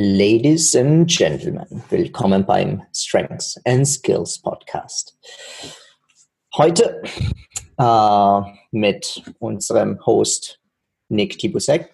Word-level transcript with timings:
Ladies 0.00 0.76
and 0.76 1.08
Gentlemen, 1.10 1.82
willkommen 1.88 2.46
beim 2.46 2.82
Strengths 2.94 3.60
and 3.64 3.84
Skills 3.84 4.38
Podcast. 4.40 5.18
Heute 6.56 7.02
äh, 7.76 8.40
mit 8.70 9.24
unserem 9.40 9.98
Host 10.06 10.60
Nick 11.08 11.36
Tibusek. 11.36 11.92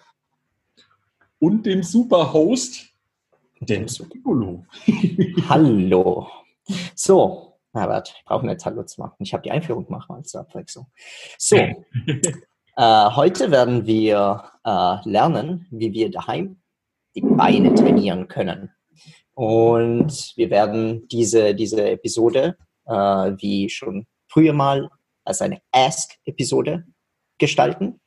Und 1.39 1.65
dem 1.65 1.81
Superhost 1.81 2.93
Dennis 3.59 3.95
Tibolo. 3.95 4.67
Hallo. 5.49 6.27
So, 6.93 7.57
Herbert, 7.73 8.13
ich 8.19 8.25
brauche 8.25 8.45
nicht 8.45 8.63
Hallo 8.63 8.83
zu 8.83 9.01
machen. 9.01 9.15
Ich 9.17 9.33
habe 9.33 9.41
die 9.41 9.49
Einführung 9.51 9.87
gemacht 9.87 10.11
als 10.11 10.35
Abwechslung. 10.35 10.85
So, 11.39 11.55
äh, 11.55 11.73
heute 12.77 13.49
werden 13.49 13.87
wir 13.87 14.43
äh, 14.63 15.09
lernen, 15.09 15.65
wie 15.71 15.91
wir 15.91 16.11
daheim 16.11 16.57
die 17.15 17.21
Beine 17.21 17.73
trainieren 17.73 18.27
können. 18.27 18.71
Und 19.33 20.33
wir 20.35 20.49
werden 20.49 21.07
diese, 21.07 21.55
diese 21.55 21.89
Episode, 21.89 22.57
äh, 22.85 22.93
wie 22.93 23.69
schon 23.69 24.05
früher 24.27 24.53
mal, 24.53 24.89
als 25.23 25.41
eine 25.41 25.61
Ask-Episode 25.71 26.85
gestalten. 27.37 27.99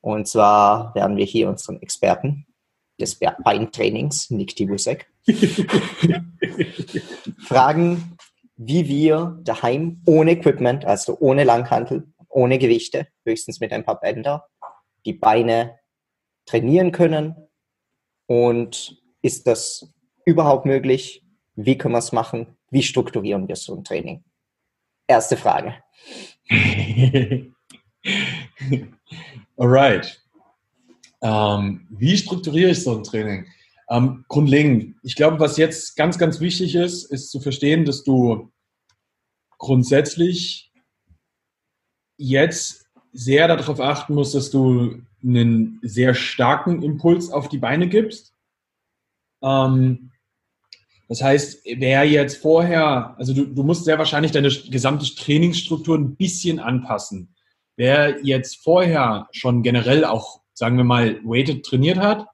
Und 0.00 0.26
zwar 0.26 0.94
werden 0.94 1.16
wir 1.16 1.24
hier 1.24 1.48
unseren 1.48 1.80
Experten 1.82 2.46
des 3.00 3.18
Beintrainings, 3.18 4.30
Nick 4.30 4.56
Tibusek, 4.56 5.08
fragen, 7.38 8.16
wie 8.56 8.88
wir 8.88 9.38
daheim 9.42 10.02
ohne 10.06 10.32
Equipment, 10.32 10.84
also 10.84 11.16
ohne 11.20 11.44
Langhantel, 11.44 12.12
ohne 12.28 12.58
Gewichte, 12.58 13.06
höchstens 13.24 13.60
mit 13.60 13.72
ein 13.72 13.84
paar 13.84 14.00
Bänder, 14.00 14.48
die 15.04 15.12
Beine 15.12 15.78
trainieren 16.46 16.90
können 16.90 17.36
und 18.26 19.02
ist 19.22 19.46
das 19.46 19.92
überhaupt 20.24 20.66
möglich? 20.66 21.24
Wie 21.54 21.76
können 21.76 21.94
wir 21.94 21.98
es 21.98 22.12
machen? 22.12 22.56
Wie 22.70 22.82
strukturieren 22.82 23.48
wir 23.48 23.56
so 23.56 23.74
ein 23.74 23.84
Training? 23.84 24.24
Erste 25.06 25.36
Frage. 25.36 25.76
Alright. 29.56 30.22
Ähm, 31.20 31.86
wie 31.90 32.16
strukturiere 32.16 32.70
ich 32.70 32.82
so 32.82 32.96
ein 32.96 33.04
Training? 33.04 33.46
Ähm, 33.88 34.24
grundlegend, 34.28 34.96
ich 35.02 35.16
glaube, 35.16 35.38
was 35.38 35.56
jetzt 35.56 35.96
ganz, 35.96 36.18
ganz 36.18 36.40
wichtig 36.40 36.74
ist, 36.74 37.04
ist 37.04 37.30
zu 37.30 37.40
verstehen, 37.40 37.84
dass 37.84 38.02
du 38.02 38.50
grundsätzlich 39.58 40.72
jetzt 42.16 42.81
sehr 43.12 43.48
darauf 43.48 43.80
achten 43.80 44.14
musst, 44.14 44.34
dass 44.34 44.50
du 44.50 45.02
einen 45.22 45.78
sehr 45.82 46.14
starken 46.14 46.82
Impuls 46.82 47.30
auf 47.30 47.48
die 47.48 47.58
Beine 47.58 47.88
gibst. 47.88 48.34
Ähm, 49.42 50.10
das 51.08 51.22
heißt, 51.22 51.66
wer 51.76 52.04
jetzt 52.04 52.38
vorher, 52.38 53.14
also 53.18 53.34
du, 53.34 53.44
du 53.44 53.62
musst 53.62 53.84
sehr 53.84 53.98
wahrscheinlich 53.98 54.32
deine 54.32 54.48
gesamte 54.48 55.04
Trainingsstruktur 55.14 55.98
ein 55.98 56.16
bisschen 56.16 56.58
anpassen. 56.58 57.34
Wer 57.76 58.24
jetzt 58.24 58.62
vorher 58.62 59.28
schon 59.32 59.62
generell 59.62 60.04
auch, 60.04 60.40
sagen 60.54 60.76
wir 60.76 60.84
mal, 60.84 61.20
weighted 61.24 61.64
trainiert 61.66 61.98
hat, 61.98 62.26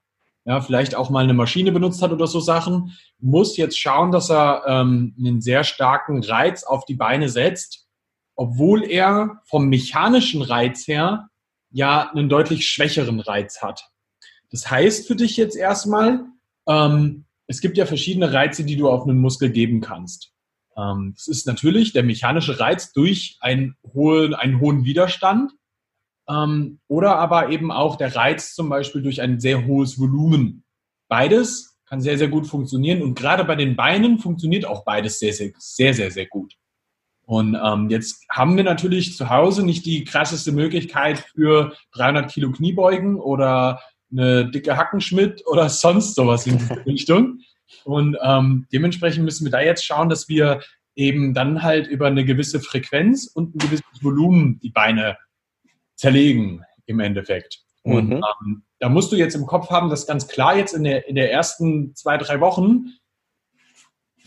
ja, 0.45 0.61
vielleicht 0.61 0.95
auch 0.95 1.09
mal 1.09 1.23
eine 1.23 1.33
Maschine 1.33 1.71
benutzt 1.71 2.01
hat 2.01 2.11
oder 2.11 2.25
so 2.25 2.39
Sachen, 2.39 2.97
muss 3.19 3.57
jetzt 3.57 3.77
schauen, 3.77 4.11
dass 4.11 4.31
er 4.31 4.63
ähm, 4.65 5.13
einen 5.19 5.41
sehr 5.41 5.63
starken 5.63 6.23
Reiz 6.23 6.63
auf 6.63 6.85
die 6.85 6.95
Beine 6.95 7.29
setzt, 7.29 7.88
obwohl 8.39 8.85
er 8.85 9.41
vom 9.43 9.67
mechanischen 9.67 10.41
Reiz 10.41 10.87
her 10.87 11.27
ja 11.71 12.09
einen 12.09 12.29
deutlich 12.29 12.69
schwächeren 12.69 13.19
Reiz 13.19 13.61
hat. 13.61 13.89
Das 14.49 14.71
heißt 14.71 15.07
für 15.07 15.17
dich 15.17 15.35
jetzt 15.35 15.57
erstmal, 15.57 16.23
ähm, 16.65 17.25
es 17.47 17.59
gibt 17.59 17.77
ja 17.77 17.85
verschiedene 17.85 18.31
Reize, 18.31 18.63
die 18.63 18.77
du 18.77 18.89
auf 18.89 19.03
einen 19.03 19.17
Muskel 19.19 19.49
geben 19.49 19.81
kannst. 19.81 20.31
Ähm, 20.77 21.15
das 21.17 21.27
ist 21.27 21.47
natürlich 21.47 21.91
der 21.91 22.03
mechanische 22.03 22.61
Reiz 22.61 22.93
durch 22.93 23.37
einen 23.41 23.75
hohen, 23.93 24.33
einen 24.33 24.61
hohen 24.61 24.85
Widerstand 24.85 25.51
ähm, 26.29 26.79
oder 26.87 27.17
aber 27.17 27.49
eben 27.49 27.73
auch 27.73 27.97
der 27.97 28.15
Reiz 28.15 28.55
zum 28.55 28.69
Beispiel 28.69 29.01
durch 29.01 29.21
ein 29.21 29.41
sehr 29.41 29.67
hohes 29.67 29.99
Volumen. 29.99 30.63
Beides 31.09 31.77
kann 31.87 31.99
sehr, 31.99 32.17
sehr 32.17 32.29
gut 32.29 32.47
funktionieren 32.47 33.01
und 33.01 33.15
gerade 33.15 33.43
bei 33.43 33.57
den 33.57 33.75
Beinen 33.75 34.17
funktioniert 34.17 34.63
auch 34.63 34.85
beides 34.85 35.19
sehr, 35.19 35.33
sehr, 35.33 35.51
sehr, 35.57 35.93
sehr, 35.93 36.09
sehr 36.09 36.27
gut. 36.27 36.58
Und 37.29 37.55
ähm, 37.63 37.91
jetzt 37.91 38.25
haben 38.31 38.57
wir 38.57 38.63
natürlich 38.63 39.15
zu 39.15 39.29
Hause 39.29 39.63
nicht 39.63 39.85
die 39.85 40.03
krasseste 40.03 40.51
Möglichkeit 40.51 41.19
für 41.19 41.73
300 41.91 42.31
Kilo 42.31 42.51
Kniebeugen 42.51 43.19
oder 43.19 43.81
eine 44.11 44.49
dicke 44.49 44.75
Hackenschmidt 44.75 45.43
oder 45.45 45.69
sonst 45.69 46.15
sowas 46.15 46.47
in 46.47 46.57
diese 46.57 46.83
Richtung. 46.87 47.41
Und 47.83 48.17
ähm, 48.23 48.65
dementsprechend 48.73 49.25
müssen 49.25 49.45
wir 49.45 49.51
da 49.51 49.61
jetzt 49.61 49.85
schauen, 49.85 50.09
dass 50.09 50.27
wir 50.27 50.61
eben 50.95 51.35
dann 51.35 51.61
halt 51.61 51.85
über 51.85 52.07
eine 52.07 52.25
gewisse 52.25 52.61
Frequenz 52.61 53.27
und 53.27 53.53
ein 53.53 53.59
gewisses 53.59 53.85
Volumen 54.01 54.59
die 54.61 54.71
Beine 54.71 55.15
zerlegen 55.97 56.63
im 56.87 56.99
Endeffekt. 56.99 57.59
Und 57.83 58.09
mhm. 58.09 58.23
ähm, 58.41 58.63
da 58.79 58.89
musst 58.89 59.11
du 59.11 59.15
jetzt 59.15 59.35
im 59.35 59.45
Kopf 59.45 59.69
haben, 59.69 59.91
dass 59.91 60.07
ganz 60.07 60.27
klar 60.27 60.57
jetzt 60.57 60.73
in 60.73 60.83
der, 60.83 61.07
in 61.07 61.13
der 61.13 61.31
ersten 61.31 61.93
zwei, 61.93 62.17
drei 62.17 62.39
Wochen 62.39 62.85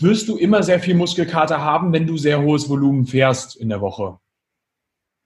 wirst 0.03 0.29
du 0.29 0.37
immer 0.37 0.63
sehr 0.63 0.81
viel 0.81 0.95
Muskelkater 0.95 1.61
haben, 1.61 1.93
wenn 1.93 2.07
du 2.07 2.17
sehr 2.17 2.43
hohes 2.43 2.69
Volumen 2.69 3.07
fährst 3.07 3.57
in 3.57 3.69
der 3.69 3.81
Woche. 3.81 4.19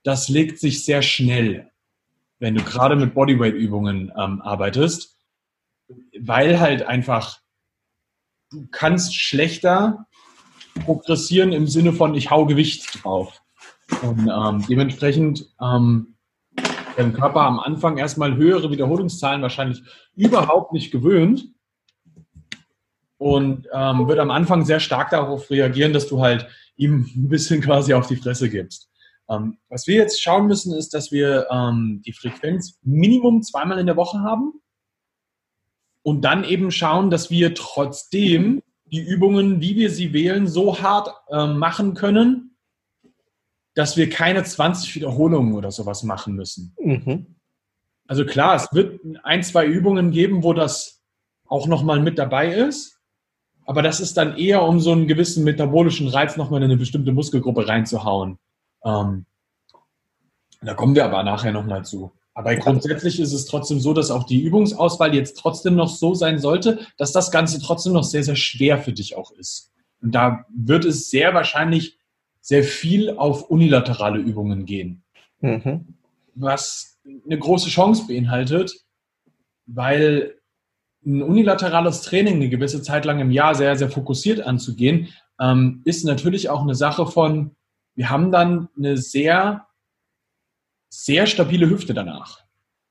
Das 0.05 0.29
legt 0.29 0.59
sich 0.59 0.85
sehr 0.85 1.03
schnell, 1.03 1.71
wenn 2.39 2.55
du 2.55 2.63
gerade 2.63 2.97
mit 2.97 3.15
Bodyweight-Übungen 3.15 4.13
ähm, 4.17 4.41
arbeitest, 4.43 5.17
weil 6.21 6.61
halt 6.61 6.83
einfach 6.83 7.41
du 8.51 8.67
kannst 8.71 9.17
schlechter 9.17 10.07
progressieren 10.85 11.53
im 11.53 11.67
Sinne 11.67 11.93
von 11.93 12.15
ich 12.15 12.31
hau 12.31 12.47
Gewicht 12.47 13.03
drauf. 13.03 13.43
Und 14.03 14.29
ähm, 14.29 14.65
dementsprechend 14.69 15.47
ähm, 15.61 16.17
der 16.97 17.11
Körper 17.13 17.43
am 17.43 17.61
Anfang 17.61 17.99
erstmal 17.99 18.37
höhere 18.37 18.71
Wiederholungszahlen 18.71 19.43
wahrscheinlich 19.43 19.83
überhaupt 20.15 20.73
nicht 20.73 20.91
gewöhnt 20.91 21.56
und 23.19 23.67
ähm, 23.73 24.09
wird 24.09 24.19
am 24.19 24.31
Anfang 24.31 24.65
sehr 24.65 24.81
stark 24.81 25.11
darauf 25.11 25.51
reagieren, 25.51 25.93
dass 25.93 26.07
du 26.07 26.21
halt 26.21 26.47
ihm 26.77 27.09
ein 27.17 27.29
bisschen 27.29 27.61
quasi 27.63 27.95
auf 27.95 28.07
die 28.07 28.17
Fresse 28.17 28.51
gibst. 28.51 28.91
Ähm, 29.29 29.59
was 29.69 29.87
wir 29.87 29.97
jetzt 29.97 30.23
schauen 30.23 30.47
müssen, 30.47 30.75
ist, 30.75 30.95
dass 30.95 31.11
wir 31.11 31.49
ähm, 31.51 32.03
die 32.05 32.13
Frequenz 32.13 32.79
Minimum 32.83 33.43
zweimal 33.43 33.79
in 33.79 33.87
der 33.87 33.97
Woche 33.97 34.21
haben 34.21 34.61
und 36.03 36.23
dann 36.23 36.45
eben 36.45 36.71
schauen, 36.71 37.11
dass 37.11 37.31
wir 37.31 37.55
trotzdem 37.55 38.63
die 38.85 39.01
Übungen, 39.01 39.61
wie 39.61 39.75
wir 39.75 39.91
sie 39.91 40.13
wählen, 40.13 40.47
so 40.47 40.81
hart 40.81 41.09
ähm, 41.31 41.59
machen 41.59 41.95
können, 41.95 42.57
dass 43.75 43.97
wir 43.97 44.09
keine 44.09 44.45
20 44.45 44.95
Wiederholungen 44.95 45.55
oder 45.55 45.73
sowas 45.73 46.05
machen 46.05 46.35
müssen. 46.35 46.75
Mhm. 46.81 47.37
Also 48.07 48.25
klar, 48.25 48.55
es 48.55 48.73
wird 48.73 49.01
ein, 49.25 49.43
zwei 49.43 49.67
Übungen 49.67 50.13
geben, 50.13 50.45
wo 50.45 50.53
das 50.53 51.03
auch 51.47 51.67
nochmal 51.67 52.01
mit 52.01 52.19
dabei 52.19 52.55
ist. 52.55 52.96
Aber 53.67 53.83
das 53.83 54.01
ist 54.01 54.17
dann 54.17 54.37
eher, 54.37 54.63
um 54.63 54.81
so 54.81 54.93
einen 54.93 55.09
gewissen 55.09 55.45
metabolischen 55.45 56.09
Reiz 56.09 56.37
nochmal 56.37 56.61
in 56.61 56.71
eine 56.71 56.77
bestimmte 56.77 57.13
Muskelgruppe 57.13 57.69
reinzuhauen. 57.69 58.39
Ähm, 58.85 59.27
da 60.63 60.75
kommen 60.75 60.95
wir 60.95 61.05
aber 61.05 61.23
nachher 61.23 61.53
nochmal 61.53 61.85
zu. 61.85 62.13
Aber 62.33 62.55
grundsätzlich 62.57 63.19
ist 63.19 63.33
es 63.33 63.47
trotzdem 63.47 63.81
so, 63.81 63.95
dass 63.95 64.11
auch 64.11 64.25
die 64.25 64.43
Übungsauswahl 64.43 65.15
jetzt 65.15 65.39
trotzdem 65.39 65.75
noch 65.75 65.89
so 65.89 66.15
sein 66.15 66.39
sollte, 66.39 66.81
dass 66.97 67.13
das 67.13 67.31
Ganze 67.31 67.61
trotzdem 67.61 67.95
noch 67.95 68.05
sehr, 68.05 68.23
sehr 68.23 68.37
schwer 68.37 68.79
für 68.79 68.93
dich 68.93 69.17
auch 69.17 69.33
ist. 69.33 69.73
Und 70.03 70.15
da 70.15 70.45
wird 70.55 70.85
es 70.85 71.11
sehr 71.11 71.35
wahrscheinlich 71.35 71.99
sehr 72.41 72.63
viel 72.63 73.11
auf 73.17 73.51
unilaterale 73.51 74.19
Übungen 74.19 74.67
gehen. 74.67 75.03
Mhm. 75.41 75.95
Was 76.35 76.99
eine 77.25 77.39
große 77.39 77.71
Chance 77.71 78.07
beinhaltet, 78.07 78.85
weil 79.67 80.36
ein 81.07 81.23
unilaterales 81.23 82.03
Training 82.03 82.37
eine 82.37 82.49
gewisse 82.49 82.83
Zeit 82.83 83.05
lang 83.05 83.21
im 83.21 83.31
Jahr 83.31 83.55
sehr, 83.55 83.77
sehr 83.77 83.91
fokussiert 83.91 84.41
anzugehen, 84.41 85.09
ähm, 85.41 85.83
ist 85.85 86.05
natürlich 86.05 86.51
auch 86.51 86.63
eine 86.63 86.75
Sache 86.75 87.07
von, 87.07 87.53
wir 87.95 88.11
haben 88.11 88.33
dann 88.33 88.69
eine 88.77 88.97
sehr, 88.97 89.67
sehr 90.89 91.27
stabile 91.27 91.71
Hüfte 91.71 91.95
danach. 91.95 92.41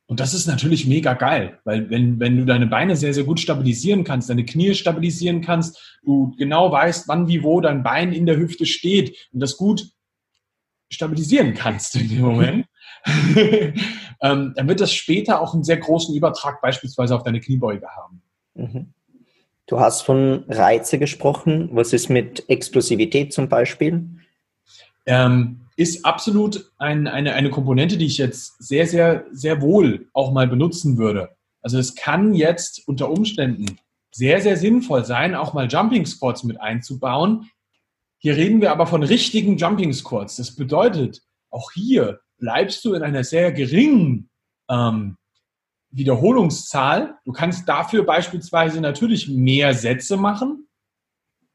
Und 0.08 0.20
das 0.20 0.36
ist 0.36 0.46
natürlich 0.46 0.86
mega 0.86 1.14
geil, 1.14 1.60
weil 1.64 1.90
wenn, 1.90 2.20
wenn 2.20 2.38
du 2.38 2.46
deine 2.46 2.68
Beine 2.68 2.96
sehr, 2.96 3.14
sehr 3.14 3.24
gut 3.24 3.40
stabilisieren 3.40 4.04
kannst, 4.04 4.30
deine 4.30 4.46
Knie 4.46 4.76
stabilisieren 4.76 5.42
kannst, 5.42 6.00
du 6.04 6.36
genau 6.38 6.72
weißt, 6.72 7.08
wann, 7.08 7.28
wie, 7.28 7.42
wo 7.42 7.60
dein 7.60 7.82
Bein 7.82 8.14
in 8.14 8.28
der 8.28 8.38
Hüfte 8.38 8.68
steht 8.68 9.30
und 9.34 9.40
das 9.40 9.58
gut 9.58 9.90
stabilisieren 10.92 11.56
kannst 11.56 11.96
in 11.96 12.10
dem 12.10 12.22
Moment, 12.22 12.68
ähm, 14.22 14.54
dann 14.56 14.68
wird 14.68 14.82
das 14.82 14.94
später 14.94 15.42
auch 15.42 15.54
einen 15.54 15.64
sehr 15.64 15.78
großen 15.78 16.16
Übertrag 16.16 16.62
beispielsweise 16.62 17.16
auf 17.16 17.24
deine 17.24 17.40
Kniebeuge 17.40 17.88
haben. 17.88 18.22
Mhm. 18.56 18.94
Du 19.68 19.80
hast 19.80 20.02
von 20.02 20.46
Reize 20.48 21.00
gesprochen. 21.00 21.70
Was 21.72 21.92
ist 21.94 22.10
mit 22.10 22.50
Explosivität 22.50 23.34
zum 23.34 23.50
Beispiel? 23.50 24.08
Ähm, 25.06 25.62
ist 25.76 26.06
absolut 26.06 26.72
ein, 26.78 27.08
eine, 27.08 27.34
eine 27.34 27.50
Komponente, 27.50 27.98
die 27.98 28.06
ich 28.06 28.18
jetzt 28.18 28.56
sehr, 28.60 28.88
sehr, 28.88 29.26
sehr 29.32 29.62
wohl 29.62 30.08
auch 30.14 30.32
mal 30.32 30.48
benutzen 30.48 30.98
würde. 30.98 31.36
Also 31.62 31.80
es 31.80 31.96
kann 31.96 32.34
jetzt 32.34 32.88
unter 32.88 33.10
Umständen 33.10 33.80
sehr, 34.12 34.40
sehr 34.42 34.56
sinnvoll 34.56 35.04
sein, 35.04 35.36
auch 35.36 35.54
mal 35.54 35.68
Jumping 35.68 36.06
Squats 36.06 36.44
mit 36.44 36.62
einzubauen. 36.62 37.50
Hier 38.20 38.38
reden 38.38 38.62
wir 38.62 38.72
aber 38.72 38.88
von 38.88 39.04
richtigen 39.04 39.58
Jumping 39.58 39.92
Squats. 39.92 40.38
Das 40.38 40.56
bedeutet, 40.56 41.22
auch 41.50 41.72
hier 41.72 42.20
bleibst 42.38 42.84
du 42.86 42.94
in 42.94 43.04
einer 43.04 43.24
sehr 43.24 43.52
geringen 43.52 44.30
ähm, 44.70 45.18
Wiederholungszahl. 45.92 47.16
Du 47.26 47.32
kannst 47.32 47.68
dafür 47.70 48.04
beispielsweise 48.04 48.82
natürlich 48.82 49.30
mehr 49.30 49.74
Sätze 49.74 50.18
machen. 50.18 50.68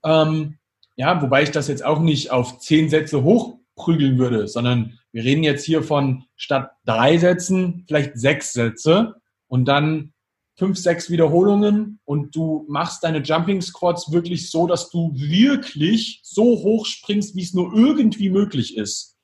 Ähm, 0.04 0.58
ja, 0.96 1.20
wobei 1.20 1.42
ich 1.42 1.50
das 1.50 1.68
jetzt 1.68 1.84
auch 1.84 2.00
nicht 2.00 2.30
auf 2.30 2.58
zehn 2.58 2.88
Sätze 2.88 3.22
hochprügeln 3.22 4.18
würde, 4.18 4.48
sondern 4.48 4.98
wir 5.12 5.24
reden 5.24 5.42
jetzt 5.42 5.64
hier 5.64 5.82
von 5.82 6.24
statt 6.36 6.70
drei 6.84 7.18
Sätzen 7.18 7.84
vielleicht 7.86 8.16
sechs 8.18 8.52
Sätze 8.52 9.16
und 9.48 9.66
dann 9.66 10.12
fünf, 10.56 10.78
sechs 10.78 11.10
Wiederholungen 11.10 12.00
und 12.04 12.36
du 12.36 12.66
machst 12.68 13.02
deine 13.02 13.22
Jumping 13.22 13.62
Squats 13.62 14.12
wirklich 14.12 14.50
so, 14.50 14.66
dass 14.66 14.90
du 14.90 15.10
wirklich 15.14 16.20
so 16.22 16.44
hoch 16.44 16.84
springst, 16.86 17.34
wie 17.34 17.42
es 17.42 17.54
nur 17.54 17.72
irgendwie 17.74 18.28
möglich 18.28 18.76
ist. 18.76 19.16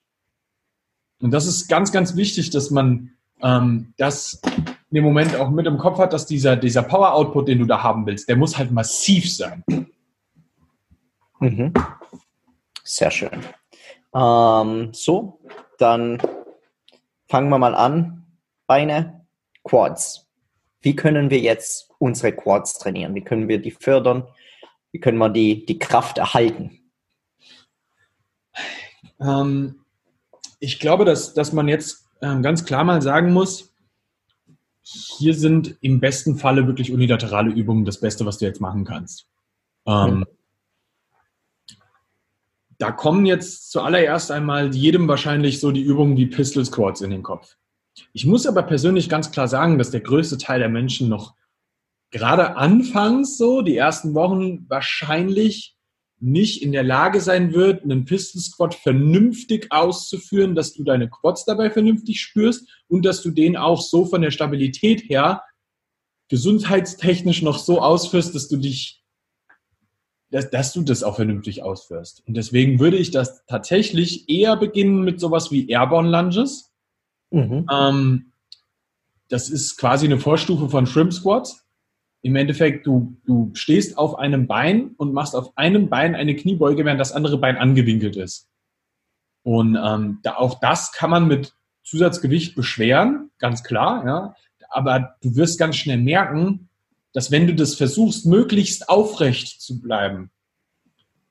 Und 1.21 1.31
das 1.31 1.47
ist 1.47 1.69
ganz, 1.69 1.93
ganz 1.93 2.17
wichtig, 2.17 2.51
dass 2.51 2.71
man 2.71 3.13
ähm, 3.43 3.95
das 3.97 4.41
in 4.91 4.97
dem 4.97 5.05
Moment 5.05 5.37
auch 5.37 5.51
mit 5.51 5.67
im 5.67 5.79
Kopf 5.79 5.99
hat, 5.99 6.13
dass 6.13 6.27
dieser, 6.27 6.57
dieser 6.57 6.83
Power-Output, 6.83 7.49
den 7.49 7.59
du 7.59 7.65
da 7.65 7.83
haben 7.83 8.07
willst, 8.07 8.29
der 8.29 8.37
muss 8.37 8.57
halt 8.57 8.71
massiv 8.71 9.35
sein. 9.35 9.65
Mhm. 11.41 11.73
Sehr 12.85 13.11
schön. 13.11 13.41
Ähm, 14.15 14.91
so, 14.93 15.41
dann 15.79 16.21
fangen 17.29 17.49
wir 17.49 17.59
mal 17.59 17.75
an. 17.75 18.25
Beine, 18.67 19.27
Quads. 19.65 20.27
Wie 20.81 20.97
können 20.97 21.31
wir 21.31 21.41
jetzt 21.41 21.91
unsere 21.99 22.33
Quads 22.33 22.79
trainieren? 22.79 23.15
Wie 23.15 23.23
können 23.23 23.49
wir 23.49 23.61
die 23.61 23.73
fördern? 23.73 24.27
Wie 24.93 25.01
können 25.01 25.19
wir 25.19 25.29
die, 25.29 25.67
die 25.67 25.79
Kraft 25.79 26.19
erhalten? 26.19 26.81
Ähm, 29.21 29.85
ich 30.59 30.79
glaube, 30.79 31.05
dass, 31.05 31.35
dass 31.35 31.53
man 31.53 31.69
jetzt 31.69 32.07
ähm, 32.21 32.43
ganz 32.43 32.65
klar 32.65 32.85
mal 32.85 33.03
sagen 33.03 33.33
muss, 33.33 33.75
hier 34.83 35.35
sind 35.35 35.77
im 35.81 36.01
besten 36.01 36.37
Falle 36.37 36.67
wirklich 36.67 36.93
unilaterale 36.93 37.51
Übungen 37.51 37.85
das 37.85 38.01
Beste, 38.01 38.25
was 38.25 38.39
du 38.39 38.45
jetzt 38.45 38.61
machen 38.61 38.85
kannst. 38.85 39.27
Ähm, 39.85 40.19
mhm. 40.19 40.25
Da 42.79 42.93
kommen 42.93 43.27
jetzt 43.27 43.71
zuallererst 43.71 44.31
einmal 44.31 44.75
jedem 44.75 45.09
wahrscheinlich 45.09 45.61
so 45.61 45.73
die 45.73 45.83
Übungen 45.83 46.17
wie 46.17 46.27
Pistol 46.27 46.65
Squats 46.65 47.01
in 47.01 47.11
den 47.11 47.23
Kopf. 47.23 47.57
Ich 48.13 48.27
muss 48.27 48.47
aber 48.47 48.63
persönlich 48.63 49.09
ganz 49.09 49.31
klar 49.31 49.49
sagen, 49.49 49.79
dass 49.79 49.91
der 49.91 50.03
größte 50.03 50.39
Teil 50.39 50.59
der 50.59 50.69
Menschen 50.69 51.09
noch 51.09 51.35
gerade 52.11 52.57
anfangs 52.57 53.39
so, 53.39 53.63
die 53.63 53.77
ersten 53.77 54.15
Wochen 54.15 54.69
wahrscheinlich 54.69 55.76
nicht 56.19 56.63
in 56.63 56.73
der 56.73 56.83
Lage 56.83 57.21
sein 57.21 57.53
wird, 57.53 57.83
einen 57.83 58.05
Pistol 58.05 58.41
Squat 58.41 58.75
vernünftig 58.75 59.71
auszuführen, 59.71 60.55
dass 60.55 60.73
du 60.73 60.83
deine 60.83 61.11
Quads 61.11 61.45
dabei 61.45 61.71
vernünftig 61.71 62.21
spürst 62.21 62.69
und 62.89 63.05
dass 63.05 63.23
du 63.23 63.31
den 63.31 63.57
auch 63.57 63.81
so 63.83 64.07
von 64.07 64.23
der 64.23 64.31
Stabilität 64.31 65.09
her 65.09 65.43
gesundheitstechnisch 66.29 67.43
noch 67.43 67.59
so 67.59 67.81
ausführst, 67.81 68.35
dass 68.35 68.49
du 68.49 68.57
dich, 68.57 69.05
dass, 70.31 70.51
dass 70.51 70.73
du 70.73 70.83
das 70.83 71.03
auch 71.03 71.17
vernünftig 71.17 71.63
ausführst. 71.63 72.23
Und 72.27 72.35
deswegen 72.35 72.81
würde 72.81 72.97
ich 72.97 73.11
das 73.11 73.45
tatsächlich 73.47 74.29
eher 74.29 74.57
beginnen 74.57 75.03
mit 75.03 75.21
sowas 75.21 75.53
wie 75.53 75.69
Airborne 75.69 76.11
Lunges. 76.11 76.73
Mhm. 77.31 77.67
Ähm, 77.71 78.33
das 79.29 79.51
ist 79.51 79.77
quasi 79.77 80.07
eine 80.07 80.19
Vorstufe 80.19 80.69
von 80.69 80.87
Shrimp 80.87 81.13
Squats 81.13 81.66
im 82.27 82.35
Endeffekt, 82.35 82.89
du, 82.89 83.17
du 83.25 83.53
stehst 83.55 83.97
auf 83.97 84.19
einem 84.19 84.49
Bein 84.49 84.91
und 84.97 85.13
machst 85.13 85.37
auf 85.37 85.57
einem 85.57 85.89
Bein 85.89 86.17
eine 86.17 86.35
Kniebeuge, 86.35 86.85
während 86.85 87.01
das 87.01 87.13
andere 87.13 87.39
Bein 87.39 87.57
angewinkelt 87.57 88.17
ist. 88.17 88.49
Und 89.45 89.79
ähm, 89.81 90.19
da, 90.25 90.35
auch 90.35 90.59
das 90.59 90.91
kann 90.91 91.11
man 91.11 91.29
mit 91.29 91.55
Zusatzgewicht 91.85 92.57
beschweren, 92.57 93.31
ganz 93.39 93.63
klar, 93.63 94.05
ja. 94.05 94.35
Aber 94.71 95.15
du 95.23 95.37
wirst 95.37 95.57
ganz 95.57 95.77
schnell 95.77 95.99
merken, 95.99 96.69
dass 97.13 97.31
wenn 97.31 97.47
du 97.47 97.55
das 97.55 97.77
versuchst, 97.77 98.27
möglichst 98.27 98.89
aufrecht 98.89 99.61
zu 99.61 99.81
bleiben, 99.81 100.33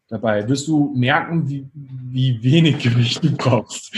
dabei 0.07 0.47
wirst 0.47 0.69
du 0.69 0.93
merken, 0.95 1.49
wie, 1.49 1.67
wie 1.73 2.41
wenig 2.41 2.79
Gewicht 2.79 3.21
du 3.21 3.35
brauchst. 3.35 3.93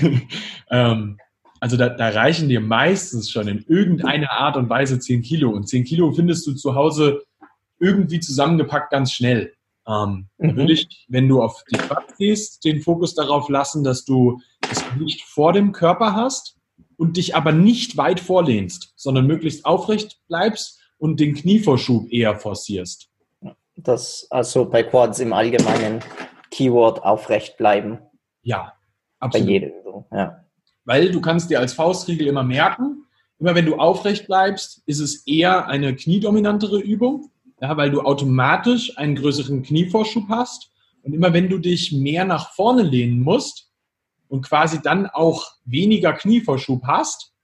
ähm, 0.70 1.18
also 1.60 1.76
da, 1.76 1.88
da 1.88 2.08
reichen 2.08 2.48
dir 2.48 2.60
meistens 2.60 3.30
schon 3.30 3.48
in 3.48 3.64
irgendeiner 3.66 4.30
Art 4.32 4.56
und 4.56 4.68
Weise 4.68 4.98
10 4.98 5.22
Kilo. 5.22 5.50
Und 5.50 5.68
10 5.68 5.84
Kilo 5.84 6.12
findest 6.12 6.46
du 6.46 6.54
zu 6.54 6.74
Hause 6.74 7.24
irgendwie 7.78 8.20
zusammengepackt 8.20 8.90
ganz 8.90 9.12
schnell. 9.12 9.54
Ähm, 9.86 10.28
mhm. 10.36 10.56
würde 10.56 10.72
ich, 10.74 11.06
wenn 11.08 11.28
du 11.28 11.42
auf 11.42 11.64
die 11.70 11.78
Quad 11.78 12.16
gehst, 12.18 12.64
den 12.64 12.82
Fokus 12.82 13.14
darauf 13.14 13.48
lassen, 13.48 13.84
dass 13.84 14.04
du 14.04 14.40
das 14.60 14.84
Gewicht 14.90 15.22
vor 15.22 15.52
dem 15.52 15.72
Körper 15.72 16.14
hast 16.14 16.56
und 16.96 17.16
dich 17.16 17.34
aber 17.34 17.52
nicht 17.52 17.96
weit 17.96 18.20
vorlehnst, 18.20 18.92
sondern 18.96 19.26
möglichst 19.26 19.64
aufrecht 19.64 20.20
bleibst 20.28 20.80
und 20.98 21.20
den 21.20 21.34
Knievorschub 21.34 22.12
eher 22.12 22.36
forcierst. 22.36 23.08
Das 23.76 24.26
also 24.30 24.68
bei 24.68 24.82
Quads 24.82 25.20
im 25.20 25.32
Allgemeinen 25.32 26.00
Keyword 26.50 27.02
aufrecht 27.04 27.56
bleiben. 27.56 28.00
Ja, 28.42 28.74
absolut. 29.20 29.46
Bei 29.46 29.52
jeder 29.52 29.68
Übung, 29.68 30.04
ja 30.12 30.44
weil 30.88 31.12
du 31.12 31.20
kannst 31.20 31.50
dir 31.50 31.60
als 31.60 31.74
Faustregel 31.74 32.26
immer 32.26 32.42
merken, 32.42 33.04
immer 33.38 33.54
wenn 33.54 33.66
du 33.66 33.76
aufrecht 33.76 34.26
bleibst, 34.26 34.82
ist 34.86 35.00
es 35.00 35.26
eher 35.26 35.66
eine 35.66 35.94
kniedominantere 35.94 36.80
Übung, 36.80 37.30
ja, 37.60 37.76
weil 37.76 37.90
du 37.90 38.00
automatisch 38.00 38.96
einen 38.96 39.14
größeren 39.14 39.62
Knievorschub 39.62 40.30
hast. 40.30 40.70
Und 41.02 41.12
immer 41.12 41.34
wenn 41.34 41.50
du 41.50 41.58
dich 41.58 41.92
mehr 41.92 42.24
nach 42.24 42.54
vorne 42.54 42.84
lehnen 42.84 43.20
musst 43.20 43.70
und 44.28 44.46
quasi 44.46 44.80
dann 44.80 45.06
auch 45.06 45.52
weniger 45.66 46.14
Knievorschub 46.14 46.82
hast, 46.86 47.34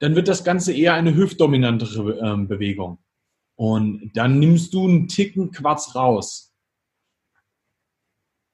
dann 0.00 0.16
wird 0.16 0.26
das 0.26 0.42
Ganze 0.42 0.72
eher 0.72 0.94
eine 0.94 1.14
hüftdominantere 1.14 2.18
äh, 2.18 2.44
Bewegung. 2.44 2.98
Und 3.54 4.10
dann 4.14 4.40
nimmst 4.40 4.74
du 4.74 4.88
einen 4.88 5.06
Ticken 5.06 5.52
Quatsch 5.52 5.94
raus. 5.94 6.52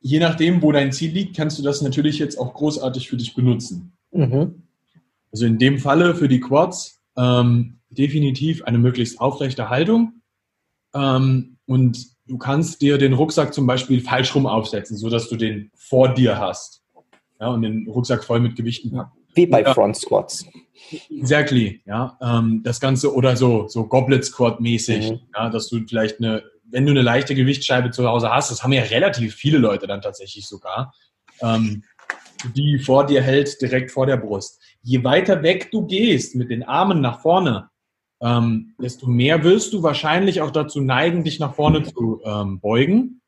Je 0.00 0.21
nachdem, 0.21 0.61
wo 0.61 0.73
dein 0.73 0.93
Ziel 0.93 1.12
liegt, 1.12 1.35
kannst 1.35 1.59
du 1.59 1.62
das 1.62 1.81
natürlich 1.81 2.19
jetzt 2.19 2.37
auch 2.37 2.53
großartig 2.53 3.09
für 3.09 3.17
dich 3.17 3.35
benutzen. 3.35 3.95
Mhm. 4.16 4.62
Also 5.32 5.46
in 5.46 5.58
dem 5.58 5.78
Falle 5.78 6.14
für 6.14 6.28
die 6.28 6.40
Quads 6.40 7.02
ähm, 7.16 7.78
definitiv 7.90 8.64
eine 8.64 8.78
möglichst 8.78 9.20
aufrechte 9.20 9.68
Haltung. 9.68 10.23
Ähm, 10.94 11.56
und 11.66 12.06
du 12.26 12.38
kannst 12.38 12.80
dir 12.80 12.99
den 12.99 13.12
Rucksack 13.12 13.52
zum 13.52 13.66
Beispiel 13.66 14.00
falsch 14.00 14.35
rum 14.35 14.46
aufsetzen, 14.46 14.96
sodass 14.96 15.28
du 15.28 15.37
den 15.37 15.70
vor 15.75 16.14
dir 16.14 16.38
hast. 16.38 16.82
Ja, 17.40 17.49
und 17.49 17.62
den 17.62 17.87
Rucksack 17.88 18.25
voll 18.25 18.40
mit 18.40 18.56
Gewichten 18.56 18.92
packen. 18.92 19.12
Wie 19.35 19.46
bei 19.46 19.62
Front 19.64 19.96
Squats. 19.96 20.46
Exactly, 21.11 21.82
ja. 21.85 22.16
Ähm, 22.23 22.62
das 22.64 22.80
Ganze 22.80 23.14
oder 23.14 23.37
so, 23.37 23.68
so 23.68 23.87
Goblet 23.87 24.25
Squat 24.25 24.61
mäßig, 24.61 25.11
mhm. 25.11 25.20
ja, 25.35 25.50
dass 25.50 25.68
du 25.68 25.80
vielleicht 25.87 26.18
eine, 26.18 26.42
wenn 26.64 26.87
du 26.87 26.92
eine 26.92 27.02
leichte 27.02 27.35
Gewichtsscheibe 27.35 27.90
zu 27.90 28.06
Hause 28.08 28.30
hast, 28.30 28.50
das 28.50 28.62
haben 28.62 28.73
ja 28.73 28.82
relativ 28.82 29.35
viele 29.35 29.58
Leute 29.58 29.87
dann 29.87 30.00
tatsächlich 30.00 30.46
sogar, 30.46 30.94
ähm, 31.42 31.82
die 32.55 32.78
vor 32.78 33.07
dir 33.07 33.23
hält, 33.23 33.61
direkt 33.61 33.90
vor 33.90 34.07
der 34.07 34.16
Brust. 34.16 34.61
Je 34.83 35.02
weiter 35.05 35.43
weg 35.43 35.71
du 35.71 35.87
gehst 35.87 36.35
mit 36.35 36.50
den 36.50 36.62
Armen 36.62 37.00
nach 37.00 37.21
vorne, 37.21 37.69
ähm, 38.21 38.75
desto 38.81 39.07
mehr 39.07 39.45
wirst 39.45 39.73
du 39.73 39.83
wahrscheinlich 39.83 40.40
auch 40.40 40.50
dazu 40.50 40.81
neigen, 40.81 41.25
dich 41.25 41.38
nach 41.38 41.55
vorne 41.55 41.83
zu 41.83 42.21
ähm, 42.25 42.61
beugen. 42.61 43.21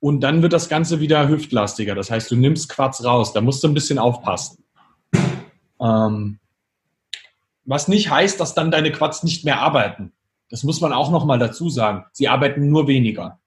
Und 0.00 0.20
dann 0.20 0.42
wird 0.42 0.52
das 0.52 0.68
Ganze 0.68 1.00
wieder 1.00 1.28
hüftlastiger. 1.28 1.94
Das 1.94 2.10
heißt, 2.10 2.30
du 2.30 2.36
nimmst 2.36 2.68
Quatsch 2.68 3.04
raus. 3.04 3.32
Da 3.32 3.40
musst 3.40 3.62
du 3.62 3.68
ein 3.68 3.74
bisschen 3.74 3.98
aufpassen. 3.98 4.64
Ähm, 5.80 6.38
was 7.64 7.88
nicht 7.88 8.10
heißt, 8.10 8.40
dass 8.40 8.54
dann 8.54 8.70
deine 8.70 8.92
Quads 8.92 9.22
nicht 9.22 9.44
mehr 9.44 9.60
arbeiten. 9.60 10.12
Das 10.48 10.64
muss 10.64 10.80
man 10.80 10.92
auch 10.92 11.10
nochmal 11.10 11.38
dazu 11.38 11.68
sagen. 11.68 12.04
Sie 12.12 12.28
arbeiten 12.28 12.68
nur 12.68 12.88
weniger. 12.88 13.40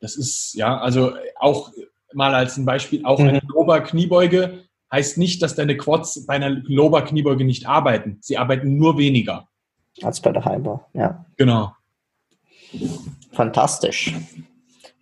Das 0.00 0.16
ist, 0.16 0.54
ja, 0.54 0.78
also 0.78 1.14
auch 1.36 1.70
mal 2.14 2.34
als 2.34 2.56
ein 2.56 2.64
Beispiel, 2.64 3.04
auch 3.04 3.18
mhm. 3.18 3.28
eine 3.28 3.42
Lober-Kniebeuge 3.46 4.64
heißt 4.92 5.18
nicht, 5.18 5.42
dass 5.42 5.54
deine 5.54 5.76
Quads 5.76 6.26
bei 6.26 6.34
einer 6.34 6.50
Lober-Kniebeuge 6.50 7.44
nicht 7.44 7.66
arbeiten. 7.66 8.18
Sie 8.20 8.38
arbeiten 8.38 8.76
nur 8.76 8.96
weniger. 8.96 9.48
Als 10.02 10.20
bei 10.20 10.32
der 10.32 10.44
Hyper, 10.44 10.86
ja. 10.92 11.24
Genau. 11.36 11.72
Fantastisch. 13.32 14.14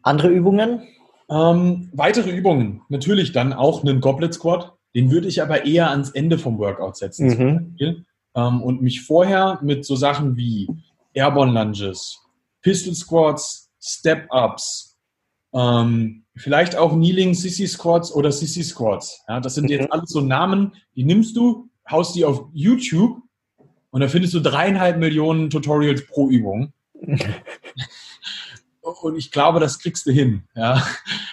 Andere 0.03 0.29
Übungen? 0.29 0.83
Ähm, 1.31 1.91
weitere 1.93 2.31
Übungen. 2.31 2.83
Natürlich 2.89 3.33
dann 3.33 3.53
auch 3.53 3.83
einen 3.83 4.01
Goblet 4.01 4.35
Squat. 4.35 4.73
Den 4.95 5.11
würde 5.11 5.29
ich 5.29 5.43
aber 5.43 5.65
eher 5.65 5.91
ans 5.91 6.11
Ende 6.11 6.39
vom 6.39 6.59
Workout 6.59 6.97
setzen. 6.97 7.75
Mhm. 7.79 8.07
Ähm, 8.35 8.63
und 8.63 8.83
mich 8.83 9.03
vorher 9.03 9.59
mit 9.63 9.85
so 9.85 9.97
Sachen 9.97 10.37
wie 10.37 10.69
Airborne 11.15 11.53
Lunges, 11.53 12.19
Pistol 12.63 12.95
Squats, 12.95 13.71
Step 13.81 14.27
Ups, 14.31 14.99
ähm, 15.55 16.22
Vielleicht 16.37 16.77
auch 16.77 16.93
Kneeling 16.93 17.35
Sissy 17.35 17.67
Squats 17.67 18.13
oder 18.13 18.33
Sissy 18.33 18.63
Squats. 18.63 19.23
Ja, 19.29 19.41
das 19.41 19.55
sind 19.55 19.69
jetzt 19.71 19.85
mhm. 19.85 19.93
alles 19.93 20.11
so 20.11 20.21
Namen, 20.21 20.75
die 20.97 21.05
nimmst 21.05 21.37
du, 21.37 21.69
haust 21.91 22.15
die 22.15 22.25
auf 22.25 22.47
YouTube 22.53 23.23
und 23.91 24.01
da 24.01 24.09
findest 24.09 24.33
du 24.35 24.41
dreieinhalb 24.41 24.99
Millionen 24.99 25.51
Tutorials 25.51 26.07
pro 26.07 26.29
Übung. 26.29 26.73
Und 29.03 29.17
ich 29.17 29.31
glaube, 29.31 29.61
das 29.61 29.79
kriegst 29.79 30.07
du 30.07 30.11
hin, 30.11 30.45
ja, 30.57 30.85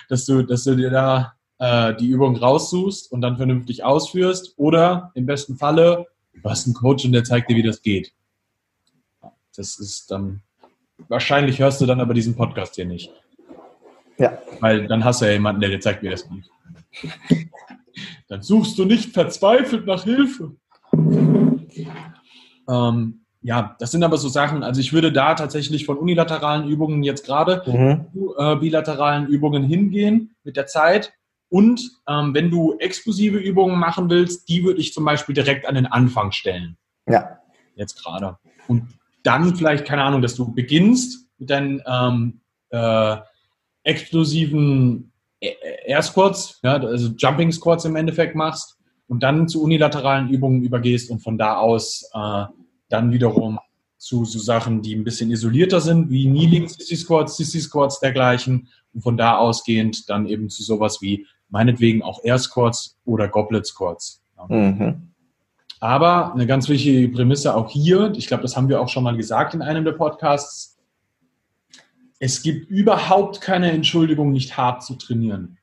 dass 0.08 0.25
du, 0.25 0.44
dass 0.44 0.65
du 0.65 0.75
dir 0.75 0.91
da 0.91 1.34
äh, 1.58 1.96
die 1.96 2.08
Übung 2.08 2.36
raussuchst 2.36 3.12
und 3.12 3.22
dann 3.22 3.38
vernünftig 3.38 3.84
ausführst. 3.84 4.53
Oder 4.58 5.12
im 5.15 5.25
besten 5.25 5.58
Falle, 5.58 6.06
du 6.34 6.50
hast 6.50 6.65
einen 6.65 6.75
Coach 6.75 7.06
und 7.06 7.12
der 7.12 7.24
zeigt 7.24 7.50
dir, 7.50 7.56
wie 7.56 7.63
das 7.63 7.82
geht. 7.82 8.13
Das 9.56 9.79
ist 9.79 10.12
dann, 10.12 10.41
wahrscheinlich 11.08 11.60
hörst 11.60 11.82
du 11.82 11.86
dann 11.86 12.01
aber 12.01 12.13
diesen 12.13 12.36
Podcast 12.36 12.75
hier 12.75 12.86
nicht. 12.86 13.12
Ja. 14.20 14.38
Weil 14.60 14.88
dann 14.88 15.04
hast 15.04 15.22
du 15.22 15.26
ja 15.26 15.32
jemanden, 15.32 15.62
der 15.62 15.70
dir 15.72 15.80
zeigt, 15.80 16.04
wie 16.04 16.10
das 16.10 16.28
geht. 16.30 17.50
Dann 18.28 18.42
suchst 18.44 18.78
du 18.78 18.86
nicht 18.86 19.14
verzweifelt 19.14 19.86
nach 19.88 20.04
Hilfe. 20.04 20.56
Ähm, 22.70 23.22
ja, 23.42 23.76
das 23.80 23.92
sind 23.92 24.04
aber 24.04 24.18
so 24.18 24.28
Sachen, 24.28 24.64
also 24.64 24.82
ich 24.82 24.94
würde 24.94 25.12
da 25.12 25.34
tatsächlich 25.34 25.86
von 25.86 25.98
unilateralen 25.98 26.68
Übungen 26.68 27.04
jetzt 27.04 27.26
gerade 27.26 27.64
mhm. 27.66 28.06
zu 28.14 28.36
äh, 28.38 28.56
bilateralen 28.58 29.28
Übungen 29.28 29.64
hingehen 29.64 30.36
mit 30.44 30.58
der 30.58 30.68
Zeit. 30.68 31.14
Und 31.48 31.82
ähm, 32.08 32.34
wenn 32.34 32.52
du 32.52 32.78
exklusive 32.78 33.38
Übungen 33.38 33.80
machen 33.80 34.10
willst, 34.10 34.50
die 34.50 34.64
würde 34.64 34.80
ich 34.80 34.94
zum 34.94 35.06
Beispiel 35.06 35.34
direkt 35.34 35.66
an 35.66 35.76
den 35.76 35.88
Anfang 35.88 36.32
stellen. 36.32 36.78
Ja. 37.08 37.40
Jetzt 37.76 38.04
gerade. 38.04 38.38
Und 38.68 38.90
dann 39.24 39.56
vielleicht, 39.56 39.86
keine 39.86 40.04
Ahnung, 40.04 40.22
dass 40.22 40.36
du 40.36 40.54
beginnst 40.54 41.28
mit 41.40 41.50
deinen 41.50 41.82
ähm, 41.88 42.42
äh, 42.70 43.18
explosiven 43.83 45.12
Air 45.39 46.01
Squats, 46.01 46.59
ja, 46.63 46.74
also 46.74 47.09
Jumping 47.17 47.51
Squats 47.51 47.86
im 47.86 47.95
Endeffekt 47.95 48.36
machst 48.36 48.77
und 49.07 49.24
dann 49.24 49.48
zu 49.48 49.63
unilateralen 49.63 50.29
Übungen 50.29 50.63
übergehst 50.63 51.09
und 51.09 51.19
von 51.19 51.38
da 51.38 51.57
aus 51.57 52.09
äh, 52.13 52.45
dann 52.89 53.12
wiederum 53.12 53.59
zu 53.98 54.25
so 54.25 54.39
Sachen, 54.39 54.81
die 54.81 54.95
ein 54.95 55.03
bisschen 55.03 55.31
isolierter 55.31 55.81
sind, 55.81 56.09
wie 56.09 56.25
Kneeling 56.25 56.67
Sissy 56.67 56.95
Squats, 56.95 57.38
Sissy 57.38 57.59
Squats 57.59 58.00
dergleichen 58.00 58.69
und 58.93 59.01
von 59.01 59.17
da 59.17 59.38
ausgehend 59.38 60.09
dann 60.09 60.25
eben 60.25 60.50
zu 60.50 60.63
sowas 60.63 61.01
wie 61.01 61.25
meinetwegen 61.50 62.01
auch 62.01 62.24
Air 62.24 62.39
Squats 62.39 62.98
oder 63.05 63.27
Goblet 63.27 63.65
Squats. 63.65 64.21
Ja. 64.38 64.55
Mhm. 64.55 65.09
Aber 65.81 66.33
eine 66.33 66.45
ganz 66.45 66.67
wichtige 66.67 67.07
Prämisse 67.09 67.55
auch 67.55 67.69
hier, 67.69 68.13
ich 68.15 68.27
glaube, 68.27 68.43
das 68.43 68.57
haben 68.57 68.67
wir 68.67 68.81
auch 68.81 68.89
schon 68.89 69.03
mal 69.03 69.15
gesagt 69.15 69.53
in 69.53 69.62
einem 69.62 69.86
der 69.86 69.93
Podcasts, 69.93 70.78
es 72.20 72.42
gibt 72.44 72.70
überhaupt 72.70 73.40
keine 73.40 73.72
Entschuldigung, 73.72 74.32
nicht 74.32 74.58
hart 74.58 74.84
zu 74.84 74.96
trainieren. 74.96 75.58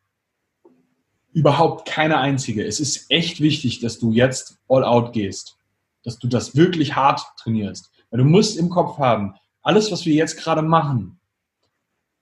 Überhaupt 1.33 1.87
keine 1.87 2.19
einzige. 2.19 2.65
Es 2.65 2.81
ist 2.81 3.11
echt 3.11 3.41
wichtig, 3.41 3.81
dass 3.81 3.99
du 3.99 4.11
jetzt 4.11 4.59
all 4.67 4.83
out 4.83 5.13
gehst. 5.13 5.59
Dass 6.03 6.19
du 6.19 6.29
das 6.29 6.57
wirklich 6.57 6.97
hart 6.97 7.21
trainierst. 7.37 7.91
Weil 8.11 8.19
du 8.19 8.25
musst 8.25 8.57
im 8.57 8.71
Kopf 8.71 8.99
haben, 8.99 9.35
alles, 9.61 9.93
was 9.93 10.07
wir 10.07 10.15
jetzt 10.15 10.39
gerade 10.39 10.63
machen, 10.63 11.21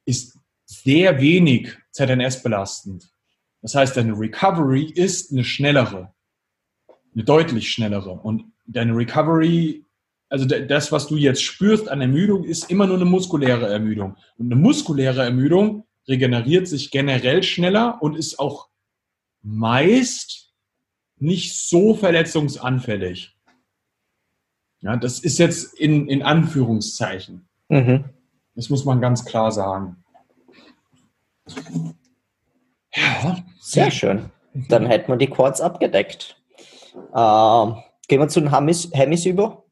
ist 0.04 0.36
sehr 0.64 1.20
wenig 1.20 1.76
ZNS 1.92 2.42
belastend. 2.42 3.08
Das 3.62 3.74
heißt, 3.76 3.96
deine 3.96 4.18
Recovery 4.18 4.90
ist 4.90 5.30
eine 5.30 5.44
schnellere. 5.44 6.12
Eine 7.14 7.22
deutlich 7.22 7.70
schnellere. 7.70 8.10
Und 8.10 8.52
deine 8.66 8.96
Recovery 8.96 9.86
also 10.28 10.46
das, 10.46 10.90
was 10.90 11.06
du 11.06 11.16
jetzt 11.16 11.42
spürst 11.42 11.88
an 11.88 12.00
Ermüdung, 12.00 12.44
ist 12.44 12.70
immer 12.70 12.86
nur 12.86 12.96
eine 12.96 13.04
muskuläre 13.04 13.68
Ermüdung. 13.68 14.16
Und 14.36 14.46
eine 14.46 14.60
muskuläre 14.60 15.22
Ermüdung 15.22 15.86
regeneriert 16.08 16.68
sich 16.68 16.90
generell 16.90 17.42
schneller 17.42 18.02
und 18.02 18.16
ist 18.16 18.38
auch 18.38 18.68
meist 19.42 20.52
nicht 21.18 21.56
so 21.56 21.94
verletzungsanfällig. 21.94 23.36
Ja, 24.80 24.96
das 24.96 25.18
ist 25.20 25.38
jetzt 25.38 25.78
in, 25.78 26.08
in 26.08 26.22
Anführungszeichen. 26.22 27.48
Mhm. 27.68 28.04
Das 28.54 28.68
muss 28.70 28.84
man 28.84 29.00
ganz 29.00 29.24
klar 29.24 29.50
sagen. 29.50 30.04
Ja. 32.94 33.44
Sehr 33.60 33.90
schön. 33.90 34.30
Dann 34.68 34.86
hätten 34.86 35.10
wir 35.10 35.16
die 35.16 35.26
Quads 35.26 35.60
abgedeckt. 35.60 36.36
Äh, 36.94 37.66
gehen 38.08 38.20
wir 38.20 38.28
zu 38.28 38.40
den 38.40 38.50
Hemis 38.50 39.26
über. 39.26 39.63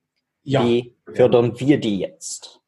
Ja. 0.45 0.65
Wie 0.65 0.95
fördern 1.13 1.59
wir 1.59 1.79
die 1.79 1.99
jetzt? 1.99 2.61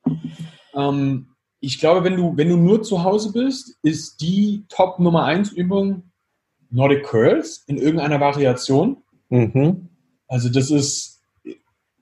Ähm, 0.75 1.28
ich 1.61 1.78
glaube, 1.78 2.04
wenn 2.04 2.16
du, 2.16 2.37
wenn 2.37 2.49
du 2.49 2.57
nur 2.57 2.83
zu 2.83 3.02
Hause 3.04 3.33
bist, 3.33 3.78
ist 3.83 4.21
die 4.21 4.64
Top 4.69 4.99
Nummer 4.99 5.25
1 5.25 5.52
Übung 5.52 6.11
Nordic 6.71 7.04
Curls 7.04 7.64
in 7.66 7.78
irgendeiner 7.78 8.21
Variation. 8.21 8.99
Mhm. 9.31 9.88
Also 10.28 10.49
das 10.49 10.71
ist 10.71 11.23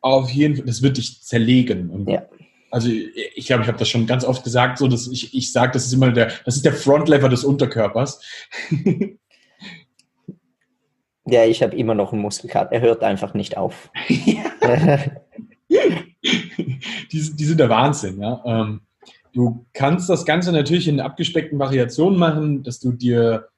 auf 0.01 0.31
jeden 0.31 0.57
Fall, 0.57 0.67
das 0.67 0.83
wird 0.83 0.97
dich 0.97 1.23
zerlegen. 1.23 2.09
Ja. 2.09 2.27
Also 2.71 2.89
ich 2.89 3.47
glaube, 3.47 3.63
ich 3.63 3.69
habe 3.69 3.79
das 3.79 3.89
schon 3.89 4.07
ganz 4.07 4.25
oft 4.25 4.43
gesagt, 4.43 4.79
so 4.79 4.89
dass 4.89 5.07
ich, 5.07 5.35
ich 5.35 5.53
sage, 5.53 5.73
das 5.73 5.85
ist 5.85 5.93
immer 5.93 6.11
der, 6.11 6.33
das 6.45 6.57
ist 6.57 6.65
der 6.65 6.73
Frontlever 6.73 7.29
des 7.29 7.45
Unterkörpers. 7.45 8.21
ja, 11.27 11.45
ich 11.45 11.63
habe 11.63 11.77
immer 11.77 11.95
noch 11.95 12.13
einen 12.13 12.23
Muskelkater. 12.23 12.73
Er 12.73 12.81
hört 12.81 13.05
einfach 13.05 13.35
nicht 13.35 13.57
auf. 13.59 13.91
die, 16.23 17.37
die 17.37 17.45
sind 17.45 17.61
der 17.61 17.69
Wahnsinn. 17.69 18.21
Ja? 18.21 18.43
Ähm, 18.45 18.81
du 19.33 19.67
kannst 19.73 20.09
das 20.09 20.25
Ganze 20.25 20.53
natürlich 20.53 20.89
in 20.89 21.01
abgespeckten 21.01 21.59
Variationen 21.59 22.19
machen, 22.19 22.63
dass 22.63 22.81
du 22.81 22.93
dir 22.93 23.49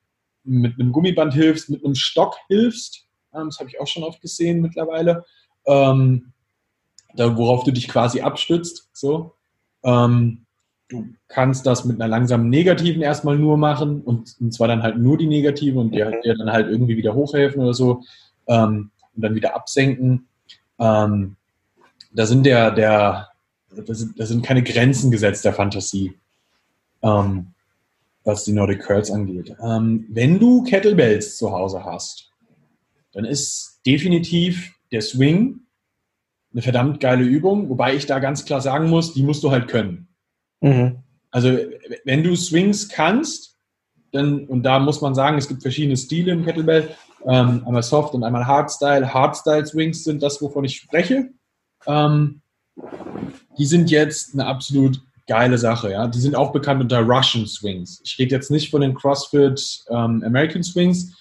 mit 0.45 0.79
einem 0.79 0.93
Gummiband 0.93 1.35
hilfst, 1.35 1.71
mit 1.71 1.85
einem 1.85 1.95
Stock 1.95 2.37
hilfst. 2.49 3.07
Ähm, 3.35 3.47
das 3.47 3.59
habe 3.59 3.69
ich 3.69 3.81
auch 3.81 3.87
schon 3.87 4.05
oft 4.05 4.21
gesehen 4.21 4.61
mittlerweile. 4.61 5.25
Ähm, 5.67 6.33
da, 7.17 7.37
worauf 7.37 7.65
du 7.65 7.71
dich 7.71 7.89
quasi 7.89 8.21
abstützt. 8.21 8.91
So. 8.93 9.35
Ähm, 9.83 10.45
du 10.89 11.07
kannst 11.29 11.67
das 11.67 11.85
mit 11.85 12.01
einer 12.01 12.09
langsamen 12.09 12.49
Negativen 12.51 13.03
erstmal 13.03 13.39
nur 13.39 13.57
machen 13.57 14.03
und, 14.03 14.37
und 14.41 14.53
zwar 14.53 14.69
dann 14.69 14.83
halt 14.83 14.99
nur 14.99 15.17
die 15.17 15.27
Negative 15.27 15.79
und 15.79 15.93
dir, 15.93 16.21
dir 16.23 16.37
dann 16.37 16.53
halt 16.53 16.69
irgendwie 16.69 16.97
wieder 16.97 17.15
hochhelfen 17.15 17.63
oder 17.63 17.75
so 17.75 18.03
ähm, 18.47 18.91
und 19.15 19.23
dann 19.23 19.35
wieder 19.35 19.55
absenken. 19.55 20.29
Ähm, 20.79 21.37
da 22.15 22.27
sind 22.27 22.47
der, 22.47 22.71
der, 22.71 23.29
da 23.75 23.95
sind, 23.95 24.19
da 24.19 24.27
sind 24.27 24.45
keine 24.45 24.63
Grenzen 24.63 25.11
gesetzt 25.11 25.45
der 25.45 25.53
Fantasie, 25.53 26.15
ähm, 27.03 27.49
was 28.23 28.45
die 28.45 28.53
Nordic 28.53 28.83
Curls 28.83 29.11
angeht. 29.11 29.55
Ähm, 29.63 30.07
wenn 30.09 30.39
du 30.39 30.63
Kettlebells 30.63 31.37
zu 31.37 31.53
Hause 31.53 31.85
hast, 31.85 32.31
dann 33.13 33.25
ist 33.25 33.81
definitiv 33.85 34.75
der 34.91 35.03
Swing 35.03 35.61
eine 36.53 36.63
verdammt 36.63 37.01
geile 37.01 37.25
Übung, 37.25 37.69
wobei 37.69 37.95
ich 37.95 38.07
da 38.07 38.21
ganz 38.21 38.45
klar 38.45 38.61
sagen 38.61 38.89
muss, 38.89 39.13
die 39.13 39.25
musst 39.25 39.43
du 39.43 39.51
halt 39.51 39.69
können. 39.69 40.09
Mhm. 40.61 41.01
Also 41.33 41.59
wenn 42.05 42.23
du 42.23 42.37
Swings 42.37 42.89
kannst, 42.89 43.57
dann, 44.13 44.47
und 44.47 44.63
da 44.63 44.79
muss 44.79 45.01
man 45.01 45.17
sagen, 45.17 45.37
es 45.37 45.49
gibt 45.49 45.63
verschiedene 45.63 45.97
Stile 45.97 46.31
im 46.31 46.45
Kettlebell, 46.45 46.95
ähm, 47.27 47.65
einmal 47.67 47.83
Soft 47.83 48.15
und 48.15 48.23
einmal 48.23 48.47
Hardstyle. 48.47 49.13
Hardstyle 49.13 49.67
Swings 49.67 50.05
sind 50.05 50.23
das, 50.23 50.41
wovon 50.41 50.65
ich 50.65 50.77
spreche. 50.77 51.31
Ähm, 51.87 52.41
die 53.59 53.67
sind 53.67 53.91
jetzt 53.91 54.35
eine 54.35 54.47
absolut 54.47 55.01
geile 55.27 55.59
Sache. 55.59 55.91
Ja? 55.93 56.07
Die 56.07 56.21
sind 56.21 56.35
auch 56.35 56.53
bekannt 56.53 56.83
unter 56.83 57.01
Russian 57.01 57.47
Swings. 57.47 58.01
Ich 58.05 58.19
rede 58.19 58.35
jetzt 58.35 58.51
nicht 58.51 58.71
von 58.71 58.81
den 58.81 58.95
CrossFit 58.95 59.85
ähm, 59.89 60.23
American 60.25 60.63
Swings 60.63 61.17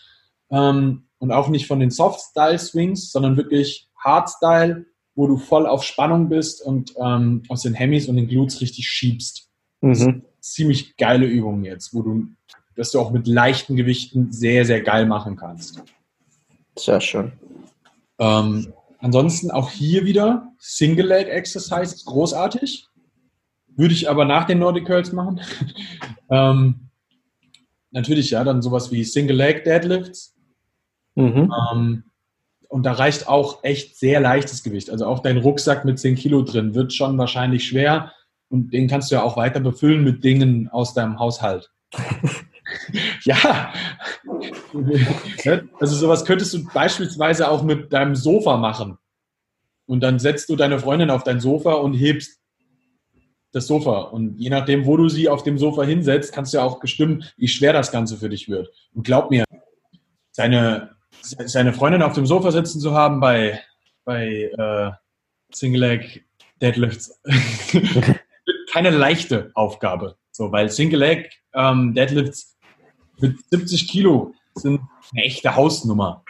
ähm, 0.52 1.04
und 1.20 1.32
auch 1.32 1.48
nicht 1.48 1.68
von 1.68 1.80
den 1.80 1.92
Soft-Style 1.92 2.60
Swings, 2.60 3.12
sondern 3.12 3.38
wirklich 3.38 3.88
Hardstyle, 3.98 4.86
wo 5.16 5.28
du 5.28 5.38
voll 5.38 5.68
auf 5.68 5.84
Spannung 5.84 6.28
bist 6.28 6.62
und 6.62 6.94
ähm, 6.98 7.44
aus 7.48 7.62
den 7.62 7.74
Hemis 7.74 8.08
und 8.08 8.16
den 8.16 8.28
Glutes 8.28 8.62
richtig 8.62 8.88
schiebst. 8.88 9.48
Mhm. 9.82 10.24
Ziemlich 10.40 10.98
geile 10.98 11.26
Übungen 11.26 11.64
jetzt, 11.64 11.94
wo 11.94 12.02
du, 12.02 12.28
dass 12.76 12.92
du 12.92 13.00
auch 13.00 13.12
mit 13.12 13.28
leichten 13.28 13.76
Gewichten 13.76 14.32
sehr, 14.32 14.66
sehr 14.66 14.82
geil 14.82 15.06
machen 15.06 15.36
kannst. 15.36 15.82
Sehr 16.78 17.00
schön. 17.00 17.32
Ähm, 18.20 18.74
Ansonsten 19.04 19.52
auch 19.52 19.70
hier 19.70 20.06
wieder 20.06 20.48
Single 20.60 21.08
Leg 21.08 21.28
Exercise 21.28 22.06
großartig. 22.06 22.88
Würde 23.76 23.94
ich 23.94 24.10
aber 24.10 24.24
nach 24.24 24.46
den 24.46 24.60
Nordic 24.60 24.86
Curls 24.86 25.12
machen. 25.12 25.42
ähm, 26.30 26.90
natürlich, 27.92 28.30
ja, 28.30 28.46
dann 28.46 28.62
sowas 28.62 28.94
wie 28.94 29.04
Single 29.04 29.36
Leg 29.36 29.66
Deadlifts. 29.66 30.34
Mhm. 31.16 31.52
Ähm, 31.74 32.04
und 32.70 32.84
da 32.84 32.94
reicht 32.94 33.28
auch 33.28 33.62
echt 33.66 33.98
sehr 33.98 34.22
leichtes 34.22 34.64
Gewicht. 34.64 34.90
Also 34.90 35.06
auch 35.06 35.20
dein 35.20 35.38
Rucksack 35.38 35.84
mit 35.84 36.00
10 36.00 36.16
Kilo 36.16 36.42
drin 36.42 36.74
wird 36.74 36.94
schon 36.94 37.18
wahrscheinlich 37.18 37.68
schwer. 37.68 38.14
Und 38.48 38.72
den 38.72 38.88
kannst 38.88 39.12
du 39.12 39.16
ja 39.16 39.24
auch 39.24 39.36
weiter 39.36 39.60
befüllen 39.60 40.06
mit 40.06 40.24
Dingen 40.24 40.70
aus 40.70 40.94
deinem 40.94 41.20
Haushalt. 41.20 41.72
ja. 43.24 43.74
Also 45.80 45.96
sowas 45.96 46.26
könntest 46.26 46.54
du 46.54 46.64
beispielsweise 46.74 47.50
auch 47.50 47.64
mit 47.64 47.92
deinem 47.94 48.16
Sofa 48.16 48.58
machen. 48.58 48.98
Und 49.86 50.02
dann 50.02 50.20
setzt 50.20 50.50
du 50.50 50.56
deine 50.56 50.80
Freundin 50.80 51.10
auf 51.10 51.24
dein 51.24 51.40
Sofa 51.40 51.74
und 51.74 51.94
hebst 51.94 52.40
das 53.52 53.68
Sofa. 53.68 54.02
Und 54.02 54.40
je 54.40 54.50
nachdem, 54.50 54.86
wo 54.86 54.98
du 54.98 55.10
sie 55.10 55.30
auf 55.30 55.44
dem 55.44 55.58
Sofa 55.58 55.84
hinsetzt, 55.84 56.34
kannst 56.34 56.54
du 56.54 56.58
ja 56.58 56.64
auch 56.64 56.80
bestimmen, 56.80 57.24
wie 57.38 57.48
schwer 57.48 57.74
das 57.74 57.92
Ganze 57.92 58.18
für 58.18 58.30
dich 58.30 58.50
wird. 58.50 58.70
Und 58.94 59.04
glaub 59.04 59.30
mir, 59.30 59.46
seine, 60.32 60.96
seine 61.22 61.74
Freundin 61.74 62.02
auf 62.02 62.14
dem 62.14 62.26
Sofa 62.26 62.52
sitzen 62.52 62.80
zu 62.80 62.94
haben 62.94 63.20
bei, 63.20 63.62
bei 64.04 64.52
äh, 64.58 64.92
Single 65.54 65.82
Leg 65.82 66.26
Deadlifts 66.62 67.22
keine 68.72 68.90
leichte 68.90 69.52
Aufgabe. 69.54 70.18
So, 70.32 70.52
weil 70.52 70.70
Single 70.70 71.00
Leg 71.00 71.32
ähm, 71.54 71.94
Deadlifts 71.94 72.53
mit 73.24 73.38
70 73.50 73.88
Kilo 73.88 74.34
sind 74.54 74.82
eine 75.14 75.24
echte 75.24 75.56
Hausnummer. 75.56 76.24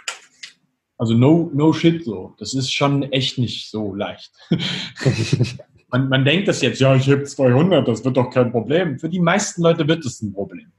Also 0.97 1.15
no, 1.15 1.49
no 1.53 1.73
shit 1.73 2.05
so. 2.05 2.35
Das 2.37 2.53
ist 2.53 2.71
schon 2.71 3.03
echt 3.11 3.39
nicht 3.39 3.71
so 3.71 3.95
leicht. 3.95 4.31
man, 5.89 6.07
man 6.07 6.23
denkt 6.23 6.47
das 6.47 6.61
jetzt, 6.61 6.79
ja, 6.79 6.95
ich 6.95 7.09
habe 7.09 7.23
200, 7.23 7.87
das 7.87 8.05
wird 8.05 8.15
doch 8.15 8.29
kein 8.29 8.51
Problem. 8.51 8.99
Für 8.99 9.09
die 9.09 9.19
meisten 9.19 9.63
Leute 9.63 9.87
wird 9.87 10.05
das 10.05 10.21
ein 10.21 10.33
Problem. 10.33 10.71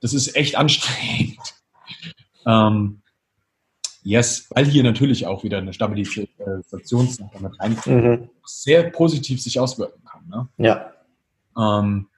Das 0.00 0.12
ist 0.12 0.36
echt 0.36 0.56
anstrengend. 0.56 1.38
Ähm, 2.46 3.02
yes, 4.02 4.46
weil 4.50 4.64
hier 4.64 4.82
natürlich 4.82 5.26
auch 5.26 5.44
wieder 5.44 5.58
eine 5.58 5.74
Stabilisationssache 5.74 7.42
mit 7.42 7.60
reinkommt, 7.60 7.86
mhm. 8.04 8.30
sehr 8.46 8.90
positiv 8.90 9.42
sich 9.42 9.60
auswirken 9.60 10.02
kann. 10.04 10.26
Ne? 10.28 10.48
Ja. 10.56 10.92
Ähm, 11.58 12.08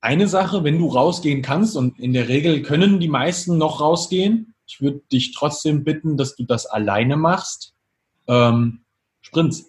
eine 0.00 0.28
Sache, 0.28 0.64
wenn 0.64 0.78
du 0.78 0.88
rausgehen 0.88 1.42
kannst, 1.42 1.76
und 1.76 1.98
in 1.98 2.12
der 2.12 2.28
Regel 2.28 2.62
können 2.62 3.00
die 3.00 3.08
meisten 3.08 3.58
noch 3.58 3.80
rausgehen, 3.80 4.54
ich 4.66 4.80
würde 4.80 5.00
dich 5.12 5.32
trotzdem 5.34 5.82
bitten, 5.82 6.16
dass 6.16 6.36
du 6.36 6.44
das 6.44 6.64
alleine 6.66 7.16
machst. 7.16 7.74
Ähm, 8.28 8.82
Sprints. 9.20 9.68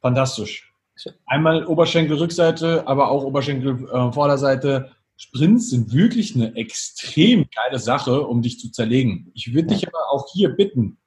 Fantastisch. 0.00 0.72
Einmal 1.24 1.66
Oberschenkel-Rückseite, 1.66 2.86
aber 2.88 3.10
auch 3.10 3.22
Oberschenkel-Vorderseite. 3.22 4.90
Sprints 5.16 5.70
sind 5.70 5.92
wirklich 5.92 6.34
eine 6.34 6.56
extrem 6.56 7.46
geile 7.54 7.78
Sache, 7.78 8.22
um 8.22 8.42
dich 8.42 8.58
zu 8.58 8.70
zerlegen. 8.70 9.30
Ich 9.34 9.54
würde 9.54 9.68
dich 9.68 9.86
aber 9.86 10.10
auch 10.10 10.32
hier 10.32 10.48
bitten, 10.48 10.98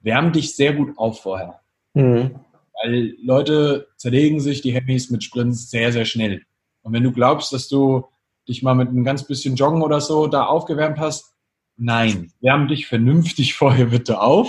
wärm 0.00 0.32
dich 0.32 0.54
sehr 0.54 0.72
gut 0.72 0.96
auf 0.96 1.20
vorher. 1.20 1.60
Mhm. 1.94 2.36
Weil 2.82 3.16
Leute 3.22 3.88
zerlegen 3.96 4.40
sich 4.40 4.62
die 4.62 4.72
Hemis 4.72 5.10
mit 5.10 5.24
Sprints 5.24 5.70
sehr, 5.70 5.92
sehr 5.92 6.04
schnell. 6.04 6.42
Und 6.84 6.92
wenn 6.92 7.02
du 7.02 7.10
glaubst, 7.10 7.52
dass 7.52 7.66
du 7.66 8.06
dich 8.46 8.62
mal 8.62 8.74
mit 8.74 8.88
einem 8.88 9.04
ganz 9.04 9.24
bisschen 9.24 9.56
Joggen 9.56 9.82
oder 9.82 10.00
so 10.00 10.26
da 10.26 10.44
aufgewärmt 10.44 10.98
hast, 10.98 11.34
nein, 11.76 12.30
wärm 12.40 12.68
dich 12.68 12.86
vernünftig 12.86 13.54
vorher 13.58 13.86
bitte 13.86 14.20
auf 14.20 14.48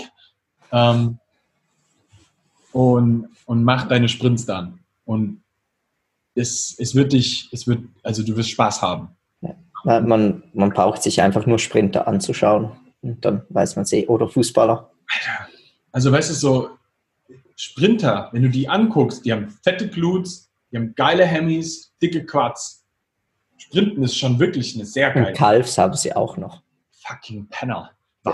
ähm, 0.72 1.18
und, 2.72 3.30
und 3.46 3.63
mach 3.63 3.88
deine 3.88 4.10
Sprints 4.10 4.46
dann. 4.46 4.80
Und 5.06 5.42
es, 6.36 6.75
es 6.77 6.94
wird 6.94 7.13
dich, 7.13 7.50
es 7.54 7.68
wird, 7.68 7.84
also 8.04 8.22
du 8.22 8.36
wirst 8.36 8.50
Spaß 8.50 8.82
haben. 8.82 9.10
Ja, 9.42 10.01
man, 10.01 10.44
man 10.54 10.72
braucht 10.72 11.01
sich 11.01 11.22
einfach 11.22 11.46
nur 11.46 11.58
Sprinter 11.58 12.08
anzuschauen 12.08 12.72
und 13.01 13.24
dann 13.24 13.44
weiß 13.50 13.77
man 13.77 13.86
sie, 13.86 14.08
oder 14.08 14.27
Fußballer. 14.27 14.92
Also 15.94 16.12
weißt 16.12 16.32
du, 16.32 16.34
so 16.34 16.70
Sprinter, 17.56 18.30
wenn 18.34 18.42
du 18.42 18.50
die 18.50 18.68
anguckst, 18.68 19.24
die 19.24 19.32
haben 19.32 19.50
fette 19.63 19.88
Glutes, 19.88 20.45
die 20.75 20.79
haben 20.79 20.94
geile 20.96 21.25
Hemis, 21.25 21.94
dicke 22.01 22.25
Quads. 22.25 22.86
Sprinten 23.55 24.03
ist 24.03 24.17
schon 24.17 24.39
wirklich 24.39 24.75
eine 24.75 24.86
sehr 24.86 25.10
geile. 25.12 25.27
Und 25.27 25.38
Calves 25.38 25.77
haben 25.77 25.94
sie 25.94 26.13
auch 26.13 26.36
noch. 26.36 26.63
Fucking 27.08 27.48
Penner. 27.48 27.91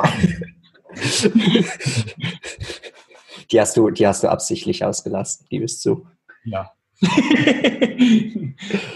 die, 3.51 3.61
hast 3.61 3.77
du, 3.77 3.91
die 3.91 4.07
hast 4.07 4.23
du 4.23 4.27
absichtlich 4.29 4.83
ausgelassen, 4.83 5.45
gib 5.51 5.61
es 5.61 5.81
zu. 5.81 6.07
Ja. 6.43 6.71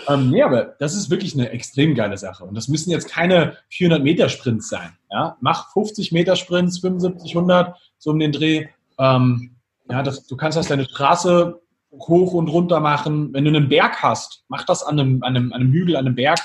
ähm, 0.07 0.31
nee, 0.31 0.41
aber 0.41 0.75
das 0.79 0.95
ist 0.95 1.11
wirklich 1.11 1.35
eine 1.35 1.51
extrem 1.51 1.93
geile 1.93 2.17
Sache. 2.17 2.45
Und 2.45 2.55
das 2.55 2.67
müssen 2.67 2.89
jetzt 2.89 3.09
keine 3.09 3.57
400 3.69 4.01
Meter 4.01 4.27
Sprints 4.29 4.69
sein. 4.69 4.97
Ja? 5.11 5.37
Mach 5.39 5.71
50 5.73 6.11
Meter 6.11 6.35
Sprints, 6.35 6.79
75, 6.79 7.35
100, 7.35 7.77
so 7.99 8.09
um 8.09 8.17
den 8.17 8.31
Dreh. 8.31 8.69
Ähm, 8.97 9.55
ja, 9.87 10.01
das, 10.01 10.25
du 10.25 10.35
kannst 10.35 10.57
das 10.57 10.67
deine 10.67 10.85
Straße 10.85 11.61
hoch 11.99 12.33
und 12.33 12.47
runter 12.47 12.79
machen. 12.79 13.33
Wenn 13.33 13.45
du 13.45 13.51
einen 13.51 13.69
Berg 13.69 14.01
hast, 14.01 14.43
mach 14.47 14.65
das 14.65 14.83
an 14.83 14.99
einem, 14.99 15.23
an 15.23 15.35
einem, 15.35 15.53
an 15.53 15.61
einem 15.61 15.71
Hügel, 15.71 15.95
an 15.95 16.05
einem 16.05 16.15
Berg. 16.15 16.39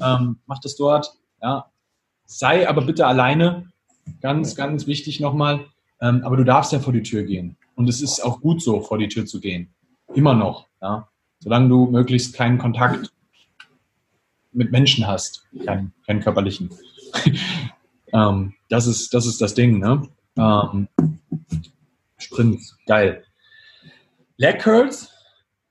Ähm, 0.00 0.38
mach 0.46 0.60
das 0.60 0.76
dort. 0.76 1.14
Ja. 1.42 1.70
Sei 2.26 2.68
aber 2.68 2.82
bitte 2.82 3.06
alleine. 3.06 3.70
Ganz, 4.20 4.54
ganz 4.54 4.86
wichtig 4.86 5.20
nochmal. 5.20 5.66
Ähm, 6.00 6.22
aber 6.24 6.36
du 6.36 6.44
darfst 6.44 6.72
ja 6.72 6.80
vor 6.80 6.92
die 6.92 7.02
Tür 7.02 7.22
gehen. 7.22 7.56
Und 7.74 7.88
es 7.88 8.00
ist 8.00 8.20
auch 8.20 8.40
gut 8.40 8.62
so, 8.62 8.80
vor 8.80 8.98
die 8.98 9.08
Tür 9.08 9.26
zu 9.26 9.40
gehen. 9.40 9.72
Immer 10.14 10.34
noch. 10.34 10.68
Ja? 10.80 11.08
Solange 11.40 11.68
du 11.68 11.86
möglichst 11.86 12.34
keinen 12.34 12.58
Kontakt 12.58 13.12
mit 14.52 14.70
Menschen 14.70 15.06
hast, 15.06 15.46
keinen, 15.64 15.92
keinen 16.06 16.20
körperlichen. 16.20 16.70
ähm, 18.12 18.54
das, 18.68 18.86
ist, 18.86 19.12
das 19.12 19.26
ist 19.26 19.40
das 19.40 19.54
Ding. 19.54 19.78
Ne? 19.78 20.08
Ähm, 20.36 20.88
Sprint, 22.18 22.60
geil. 22.86 23.24
Leg 24.36 24.58
Curls, 24.60 25.10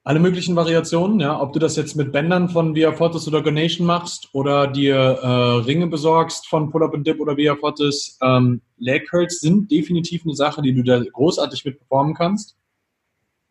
alle 0.06 0.20
möglichen 0.20 0.56
Variationen, 0.56 1.20
ja, 1.20 1.40
ob 1.40 1.54
du 1.54 1.60
das 1.60 1.76
jetzt 1.76 1.96
mit 1.96 2.12
Bändern 2.12 2.50
von 2.50 2.76
Via 2.76 2.92
Fortis 2.94 3.28
oder 3.28 3.42
Gonation 3.42 3.86
machst 3.86 4.30
oder 4.34 4.68
dir 4.68 4.96
äh, 4.96 5.28
Ringe 5.66 5.88
besorgst 5.88 6.48
von 6.48 6.70
Pull-Up 6.70 6.94
and 6.94 7.06
Dip 7.06 7.20
oder 7.20 7.38
Via 7.38 7.56
Fortis, 7.56 8.18
ähm, 8.22 8.62
Leg 8.78 9.10
Curls 9.10 9.40
sind 9.40 9.70
definitiv 9.72 10.24
eine 10.26 10.36
Sache, 10.36 10.62
die 10.62 10.74
du 10.74 10.84
da 10.84 11.02
großartig 11.02 11.64
mit 11.66 11.78
performen 11.78 12.14
kannst. 12.14 12.58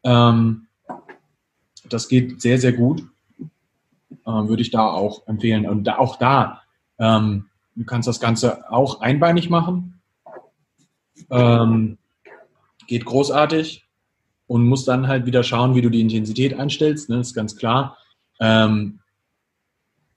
Ähm, 0.04 0.66
das 1.88 2.08
geht 2.08 2.40
sehr, 2.40 2.58
sehr 2.58 2.72
gut. 2.72 3.04
Ähm, 4.26 4.48
würde 4.48 4.62
ich 4.62 4.70
da 4.70 4.86
auch 4.88 5.26
empfehlen. 5.26 5.66
Und 5.66 5.84
da, 5.84 5.98
auch 5.98 6.16
da, 6.16 6.62
ähm, 6.98 7.46
du 7.74 7.84
kannst 7.84 8.08
das 8.08 8.20
Ganze 8.20 8.70
auch 8.70 9.00
einbeinig 9.00 9.50
machen. 9.50 10.00
Ähm, 11.30 11.98
geht 12.86 13.04
großartig 13.04 13.81
und 14.52 14.68
musst 14.68 14.86
dann 14.86 15.08
halt 15.08 15.24
wieder 15.24 15.42
schauen, 15.42 15.74
wie 15.74 15.80
du 15.80 15.88
die 15.88 16.02
Intensität 16.02 16.52
einstellst. 16.52 17.08
Ne? 17.08 17.16
Das 17.16 17.28
ist 17.28 17.34
ganz 17.34 17.56
klar. 17.56 17.96
Ähm, 18.38 19.00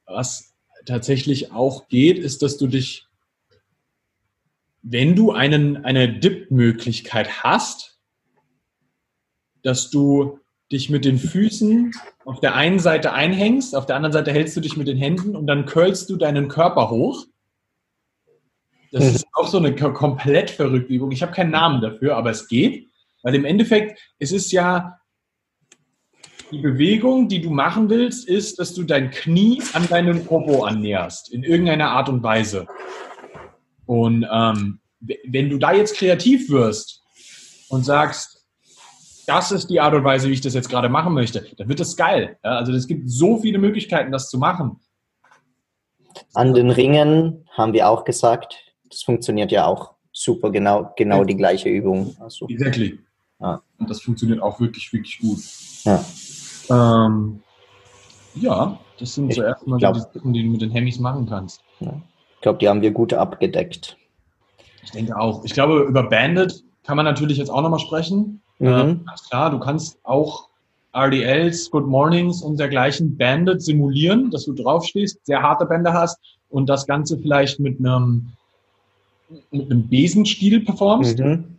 was 0.06 0.54
tatsächlich 0.86 1.54
auch 1.54 1.88
geht, 1.88 2.20
ist, 2.20 2.42
dass 2.42 2.58
du 2.58 2.68
dich, 2.68 3.08
wenn 4.82 5.16
du 5.16 5.32
einen, 5.32 5.86
eine 5.86 6.20
Dip-Möglichkeit 6.20 7.44
hast, 7.46 7.98
dass 9.64 9.90
du 9.90 10.40
dich 10.70 10.90
mit 10.90 11.06
den 11.06 11.18
Füßen 11.18 11.94
auf 12.26 12.42
der 12.42 12.56
einen 12.56 12.80
Seite 12.80 13.14
einhängst, 13.14 13.74
auf 13.74 13.86
der 13.86 13.96
anderen 13.96 14.12
Seite 14.12 14.34
hältst 14.34 14.58
du 14.58 14.60
dich 14.60 14.76
mit 14.76 14.90
den 14.90 14.98
Händen 14.98 15.38
und 15.38 15.48
dann 15.48 15.66
curlst 15.66 16.10
du 16.10 16.18
deinen 16.18 16.50
Körper 16.50 16.90
hoch. 16.90 17.26
Das 18.92 19.06
hm. 19.06 19.16
ist 19.16 19.28
auch 19.32 19.48
so 19.48 19.60
eine 19.60 19.74
komplett 19.76 20.52
verrückte 20.52 20.94
Übung. 20.94 21.14
Ich 21.14 21.22
habe 21.22 21.32
keinen 21.32 21.52
Namen 21.52 21.80
dafür, 21.80 22.18
aber 22.18 22.32
es 22.32 22.50
geht. 22.50 22.90
Weil 23.26 23.34
im 23.34 23.46
Endeffekt, 23.46 24.00
es 24.20 24.32
ist 24.32 24.52
ja 24.52 25.00
die 26.52 26.60
Bewegung, 26.60 27.28
die 27.28 27.42
du 27.42 27.50
machen 27.50 27.90
willst, 27.90 28.28
ist, 28.30 28.60
dass 28.60 28.76
du 28.76 28.84
dein 28.84 29.10
Knie 29.10 29.64
an 29.74 29.88
deinen 29.88 30.24
Popo 30.26 30.64
annäherst, 30.64 31.34
in 31.34 31.44
irgendeiner 31.44 31.90
Art 31.90 32.08
und 32.08 32.22
Weise. 32.22 32.68
Und 33.88 34.28
ähm, 34.32 34.80
wenn 35.00 35.50
du 35.50 35.58
da 35.58 35.74
jetzt 35.74 35.98
kreativ 35.98 36.52
wirst 36.52 37.02
und 37.70 37.84
sagst, 37.84 38.46
das 39.26 39.52
ist 39.52 39.72
die 39.72 39.80
Art 39.80 39.96
und 39.96 40.04
Weise, 40.04 40.30
wie 40.30 40.34
ich 40.34 40.42
das 40.42 40.54
jetzt 40.54 40.70
gerade 40.70 40.88
machen 40.88 41.16
möchte, 41.16 41.48
dann 41.58 41.68
wird 41.68 41.80
das 41.80 41.96
geil. 41.96 42.38
Ja, 42.44 42.58
also 42.58 42.74
es 42.74 42.86
gibt 42.86 43.10
so 43.10 43.40
viele 43.40 43.58
Möglichkeiten, 43.58 44.12
das 44.12 44.30
zu 44.30 44.38
machen. 44.38 44.80
An 46.36 46.54
den 46.54 46.70
Ringen 46.70 47.50
haben 47.50 47.74
wir 47.74 47.90
auch 47.90 48.04
gesagt, 48.04 48.56
das 48.88 49.02
funktioniert 49.02 49.52
ja 49.52 49.66
auch 49.66 49.96
super, 50.12 50.52
genau, 50.52 50.94
genau 50.96 51.24
die 51.24 51.36
gleiche 51.36 51.70
Übung. 51.70 52.16
Also, 52.20 52.48
exactly. 52.48 53.00
Ja. 53.40 53.62
Und 53.78 53.90
das 53.90 54.02
funktioniert 54.02 54.42
auch 54.42 54.60
wirklich, 54.60 54.92
wirklich 54.94 55.20
gut. 55.20 55.40
Ja, 55.84 56.04
ähm, 56.70 57.42
ja 58.36 58.80
das 59.00 59.16
sind 59.16 59.30
ich 59.30 59.36
so 59.36 59.44
erstmal 59.44 59.80
glaub, 59.80 59.96
die 59.96 60.00
Sachen, 60.00 60.34
die 60.34 60.44
du 60.44 60.50
mit 60.50 60.62
den 60.62 60.72
Hemis 60.72 61.00
machen 61.00 61.28
kannst. 61.28 61.62
Ja. 61.80 62.02
Ich 62.36 62.42
glaube, 62.42 62.60
die 62.60 62.70
haben 62.70 62.82
wir 62.82 62.92
gut 62.92 63.14
abgedeckt. 63.14 63.98
Ich 64.84 64.92
denke 64.92 65.18
auch. 65.18 65.44
Ich 65.44 65.54
glaube, 65.54 65.82
über 65.82 66.04
Bandit 66.04 66.64
kann 66.84 66.96
man 66.96 67.06
natürlich 67.06 67.38
jetzt 67.38 67.50
auch 67.50 67.62
nochmal 67.62 67.80
sprechen. 67.80 68.42
Mhm. 68.60 68.68
Ähm, 68.68 69.06
klar, 69.30 69.50
du 69.50 69.60
kannst 69.60 70.00
auch 70.04 70.50
RDLs, 70.94 71.70
Good 71.72 71.88
Mornings 71.88 72.42
und 72.42 72.58
dergleichen 72.58 73.18
Bandit 73.18 73.62
simulieren, 73.62 74.32
dass 74.32 74.46
du 74.46 74.54
draufstehst, 74.54 75.26
sehr 75.26 75.42
harte 75.42 75.66
Bänder 75.66 75.94
hast 75.94 76.20
und 76.50 76.70
das 76.70 76.88
Ganze 76.88 77.18
vielleicht 77.18 77.60
mit 77.60 77.80
einem, 77.80 78.32
mit 79.52 79.70
einem 79.70 79.90
Besenstiel 79.90 80.62
performst. 80.62 81.20
Mhm. 81.20 81.55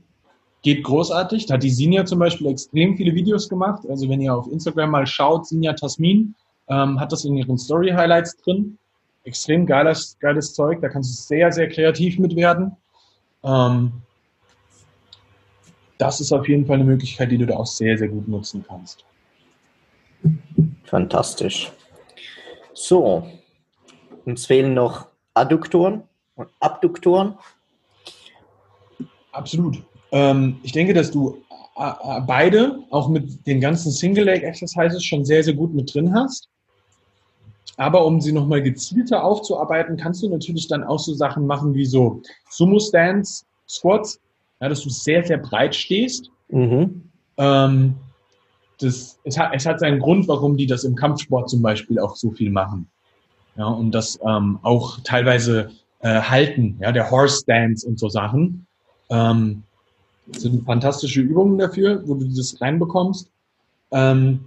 Geht 0.66 0.82
großartig. 0.82 1.46
Da 1.46 1.54
hat 1.54 1.62
die 1.62 1.70
Sinja 1.70 2.04
zum 2.06 2.18
Beispiel 2.18 2.48
extrem 2.48 2.96
viele 2.96 3.14
Videos 3.14 3.48
gemacht. 3.48 3.88
Also 3.88 4.08
wenn 4.08 4.20
ihr 4.20 4.34
auf 4.34 4.50
Instagram 4.50 4.90
mal 4.90 5.06
schaut, 5.06 5.46
Sinja 5.46 5.74
Tasmin 5.74 6.34
ähm, 6.66 6.98
hat 6.98 7.12
das 7.12 7.24
in 7.24 7.36
ihren 7.36 7.56
Story 7.56 7.90
Highlights 7.90 8.36
drin. 8.38 8.76
Extrem 9.22 9.64
geiles, 9.64 10.18
geiles 10.18 10.54
Zeug. 10.54 10.80
Da 10.80 10.88
kannst 10.88 11.10
du 11.10 11.22
sehr, 11.22 11.52
sehr 11.52 11.68
kreativ 11.68 12.18
mit 12.18 12.34
werden. 12.34 12.76
Ähm, 13.44 13.92
das 15.98 16.20
ist 16.20 16.32
auf 16.32 16.48
jeden 16.48 16.66
Fall 16.66 16.74
eine 16.74 16.84
Möglichkeit, 16.84 17.30
die 17.30 17.38
du 17.38 17.46
da 17.46 17.58
auch 17.58 17.66
sehr, 17.66 17.96
sehr 17.96 18.08
gut 18.08 18.26
nutzen 18.26 18.64
kannst. 18.66 19.04
Fantastisch. 20.82 21.70
So, 22.74 23.24
uns 24.24 24.46
fehlen 24.46 24.74
noch 24.74 25.06
Adduktoren 25.32 26.02
und 26.34 26.48
Abduktoren. 26.58 27.38
Absolut. 29.30 29.80
Ähm, 30.12 30.56
ich 30.62 30.72
denke, 30.72 30.94
dass 30.94 31.10
du 31.10 31.42
äh, 31.76 32.20
beide, 32.26 32.78
auch 32.90 33.08
mit 33.08 33.46
den 33.46 33.60
ganzen 33.60 33.90
Single-Leg-Exercises, 33.92 35.04
schon 35.04 35.24
sehr, 35.24 35.44
sehr 35.44 35.54
gut 35.54 35.74
mit 35.74 35.94
drin 35.94 36.14
hast. 36.14 36.48
Aber 37.76 38.06
um 38.06 38.20
sie 38.20 38.32
nochmal 38.32 38.62
gezielter 38.62 39.22
aufzuarbeiten, 39.22 39.96
kannst 39.96 40.22
du 40.22 40.30
natürlich 40.30 40.68
dann 40.68 40.82
auch 40.84 40.98
so 40.98 41.12
Sachen 41.12 41.46
machen 41.46 41.74
wie 41.74 41.84
so 41.84 42.22
Sumo-Stands, 42.48 43.44
Squats, 43.68 44.18
ja, 44.60 44.68
dass 44.68 44.82
du 44.82 44.88
sehr, 44.88 45.24
sehr 45.24 45.38
breit 45.38 45.74
stehst. 45.74 46.30
Mhm. 46.48 47.02
Ähm, 47.36 47.96
das, 48.80 49.18
es, 49.24 49.38
hat, 49.38 49.50
es 49.54 49.66
hat 49.66 49.80
seinen 49.80 49.98
Grund, 49.98 50.28
warum 50.28 50.56
die 50.56 50.66
das 50.66 50.84
im 50.84 50.94
Kampfsport 50.94 51.50
zum 51.50 51.60
Beispiel 51.60 51.98
auch 51.98 52.16
so 52.16 52.30
viel 52.30 52.50
machen. 52.50 52.88
Ja, 53.56 53.66
und 53.66 53.90
das 53.92 54.18
ähm, 54.26 54.58
auch 54.62 55.00
teilweise 55.02 55.70
äh, 56.00 56.20
halten, 56.20 56.78
ja, 56.80 56.92
der 56.92 57.10
Horse 57.10 57.42
Stance 57.42 57.86
und 57.86 57.98
so 57.98 58.08
Sachen. 58.08 58.66
Ähm, 59.10 59.62
sind 60.32 60.64
fantastische 60.64 61.20
Übungen 61.20 61.58
dafür, 61.58 62.02
wo 62.06 62.14
du 62.14 62.24
dieses 62.24 62.60
reinbekommst. 62.60 63.30
Ähm, 63.92 64.40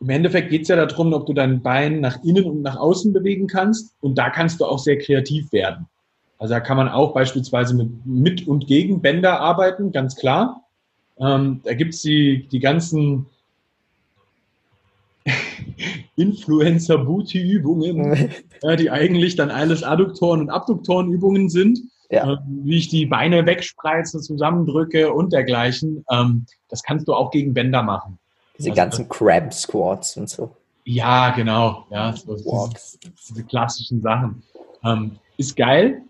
Im 0.00 0.08
Endeffekt 0.08 0.50
geht 0.50 0.62
es 0.62 0.68
ja 0.68 0.84
darum, 0.84 1.12
ob 1.12 1.26
du 1.26 1.32
dein 1.32 1.62
Bein 1.62 2.00
nach 2.00 2.22
innen 2.22 2.44
und 2.44 2.62
nach 2.62 2.76
außen 2.76 3.12
bewegen 3.12 3.46
kannst. 3.46 3.94
Und 4.00 4.16
da 4.16 4.30
kannst 4.30 4.60
du 4.60 4.66
auch 4.66 4.78
sehr 4.78 4.98
kreativ 4.98 5.52
werden. 5.52 5.86
Also 6.38 6.54
da 6.54 6.60
kann 6.60 6.76
man 6.76 6.88
auch 6.88 7.14
beispielsweise 7.14 7.74
mit, 7.74 8.06
mit 8.06 8.46
und 8.46 8.66
gegen 8.66 9.00
Bänder 9.00 9.40
arbeiten, 9.40 9.92
ganz 9.92 10.16
klar. 10.16 10.62
Ähm, 11.18 11.60
da 11.64 11.74
gibt's 11.74 12.02
die, 12.02 12.46
die 12.52 12.60
ganzen 12.60 13.26
Influencer-Booty-Übungen, 16.16 18.30
die 18.78 18.90
eigentlich 18.90 19.36
dann 19.36 19.50
alles 19.50 19.82
Adduktoren- 19.82 20.40
und 20.40 20.50
Abduktorenübungen 20.50 21.48
sind. 21.48 21.80
Ja. 22.10 22.34
Äh, 22.34 22.36
wie 22.46 22.76
ich 22.76 22.88
die 22.88 23.06
Beine 23.06 23.46
wegspreize, 23.46 24.20
zusammendrücke 24.20 25.12
und 25.12 25.32
dergleichen. 25.32 26.04
Ähm, 26.10 26.46
das 26.68 26.82
kannst 26.82 27.08
du 27.08 27.14
auch 27.14 27.30
gegen 27.30 27.54
Bänder 27.54 27.82
machen. 27.82 28.18
Diese 28.58 28.70
also, 28.70 28.80
ganzen 28.80 29.08
Crab-Squats 29.08 30.16
und 30.16 30.30
so. 30.30 30.56
Ja, 30.84 31.30
genau. 31.30 31.86
Ja, 31.90 32.14
so 32.14 32.36
diese, 32.36 32.98
diese, 33.28 33.44
klassischen 33.44 34.02
Sachen. 34.02 34.42
Ähm, 34.84 35.18
ist 35.36 35.56
geil, 35.56 36.02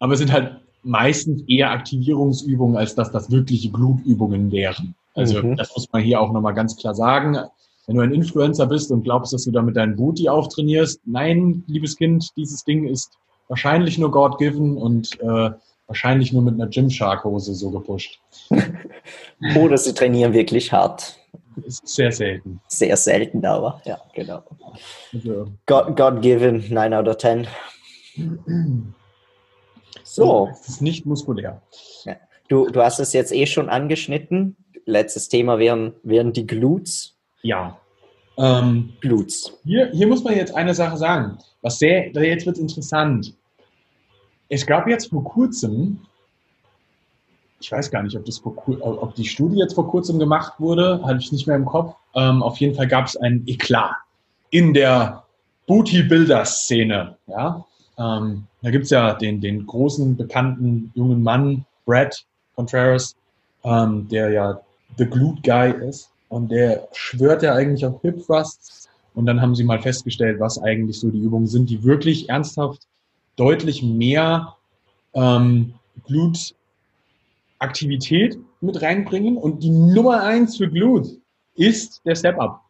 aber 0.00 0.16
sind 0.16 0.32
halt 0.32 0.60
meistens 0.82 1.42
eher 1.48 1.70
Aktivierungsübungen, 1.70 2.76
als 2.76 2.94
dass 2.94 3.10
das 3.12 3.30
wirkliche 3.30 3.70
Blutübungen 3.70 4.50
wären. 4.50 4.94
Also 5.14 5.42
mhm. 5.42 5.56
das 5.56 5.72
muss 5.74 5.90
man 5.92 6.02
hier 6.02 6.20
auch 6.20 6.32
nochmal 6.32 6.54
ganz 6.54 6.76
klar 6.76 6.94
sagen. 6.94 7.38
Wenn 7.86 7.96
du 7.96 8.02
ein 8.02 8.12
Influencer 8.12 8.66
bist 8.66 8.90
und 8.90 9.04
glaubst, 9.04 9.32
dass 9.32 9.44
du 9.44 9.52
damit 9.52 9.76
deinen 9.76 9.96
Booty 9.96 10.28
auftrainierst, 10.28 11.00
nein, 11.06 11.64
liebes 11.68 11.96
Kind, 11.96 12.30
dieses 12.36 12.64
Ding 12.64 12.86
ist 12.88 13.16
wahrscheinlich 13.48 13.98
nur 13.98 14.10
God-given 14.10 14.76
und 14.76 15.20
äh, 15.20 15.50
wahrscheinlich 15.86 16.32
nur 16.32 16.42
mit 16.42 16.54
einer 16.54 16.66
Gymshark-Hose 16.66 17.54
so 17.54 17.70
gepusht. 17.70 18.20
Oder 19.56 19.78
sie 19.78 19.94
trainieren 19.94 20.32
wirklich 20.32 20.72
hart. 20.72 21.18
Ist 21.64 21.88
sehr 21.88 22.12
selten. 22.12 22.60
Sehr 22.68 22.96
selten, 22.96 23.44
aber 23.46 23.80
ja, 23.84 23.98
genau. 24.14 24.42
Also. 25.12 25.46
God-given, 25.66 26.64
9 26.68 26.94
out 26.94 27.08
of 27.08 27.16
10. 27.18 27.46
So. 30.02 30.48
Es 30.52 30.68
ist 30.68 30.82
nicht 30.82 31.06
muskulär. 31.06 31.62
Ja. 32.04 32.16
Du, 32.48 32.66
du 32.68 32.82
hast 32.82 32.98
es 32.98 33.12
jetzt 33.12 33.32
eh 33.32 33.46
schon 33.46 33.68
angeschnitten. 33.68 34.56
Letztes 34.84 35.28
Thema 35.28 35.58
wären, 35.58 35.94
wären 36.02 36.32
die 36.32 36.46
Glutes. 36.46 37.16
Ja. 37.42 37.78
Ähm, 38.38 38.92
Glutes. 39.00 39.58
Hier, 39.64 39.90
hier 39.92 40.06
muss 40.06 40.22
man 40.22 40.36
jetzt 40.36 40.54
eine 40.54 40.74
Sache 40.74 40.96
sagen. 40.96 41.38
Was 41.66 41.80
sehr, 41.80 42.12
jetzt 42.12 42.46
wird 42.46 42.58
interessant. 42.58 43.34
Es 44.48 44.64
gab 44.64 44.86
jetzt 44.86 45.10
vor 45.10 45.24
kurzem, 45.24 45.98
ich 47.58 47.72
weiß 47.72 47.90
gar 47.90 48.04
nicht, 48.04 48.16
ob, 48.16 48.24
das 48.24 48.40
ob 48.44 49.14
die 49.16 49.24
Studie 49.24 49.58
jetzt 49.58 49.74
vor 49.74 49.90
kurzem 49.90 50.20
gemacht 50.20 50.60
wurde, 50.60 51.02
hatte 51.04 51.18
ich 51.18 51.32
nicht 51.32 51.48
mehr 51.48 51.56
im 51.56 51.64
Kopf. 51.64 51.96
Ähm, 52.14 52.40
auf 52.40 52.58
jeden 52.58 52.76
Fall 52.76 52.86
gab 52.86 53.06
es 53.06 53.16
ein 53.16 53.42
Eklat 53.48 53.96
in 54.50 54.74
der 54.74 55.24
Booty-Builder-Szene. 55.66 57.16
Ja? 57.26 57.64
Ähm, 57.98 58.46
da 58.62 58.70
gibt 58.70 58.84
es 58.84 58.90
ja 58.90 59.14
den, 59.14 59.40
den 59.40 59.66
großen, 59.66 60.16
bekannten 60.16 60.92
jungen 60.94 61.20
Mann, 61.20 61.64
Brad 61.84 62.24
Contreras, 62.54 63.16
ähm, 63.64 64.06
der 64.08 64.30
ja 64.30 64.60
The 64.98 65.06
Glute 65.06 65.42
Guy 65.42 65.88
ist. 65.88 66.12
Und 66.28 66.52
der 66.52 66.86
schwört 66.92 67.42
ja 67.42 67.54
eigentlich 67.54 67.84
auf 67.84 68.00
Hip 68.02 68.24
Thrusts. 68.24 68.88
Und 69.16 69.26
dann 69.26 69.40
haben 69.40 69.54
sie 69.54 69.64
mal 69.64 69.80
festgestellt, 69.80 70.40
was 70.40 70.62
eigentlich 70.62 71.00
so 71.00 71.10
die 71.10 71.18
Übungen 71.18 71.46
sind, 71.46 71.70
die 71.70 71.82
wirklich 71.82 72.28
ernsthaft 72.28 72.86
deutlich 73.36 73.82
mehr 73.82 74.54
ähm, 75.14 75.72
Glutaktivität 76.04 78.38
mit 78.60 78.82
reinbringen. 78.82 79.38
Und 79.38 79.62
die 79.62 79.70
Nummer 79.70 80.22
eins 80.22 80.58
für 80.58 80.68
Glut 80.68 81.08
ist 81.54 82.02
der 82.04 82.14
Step-Up. 82.14 82.60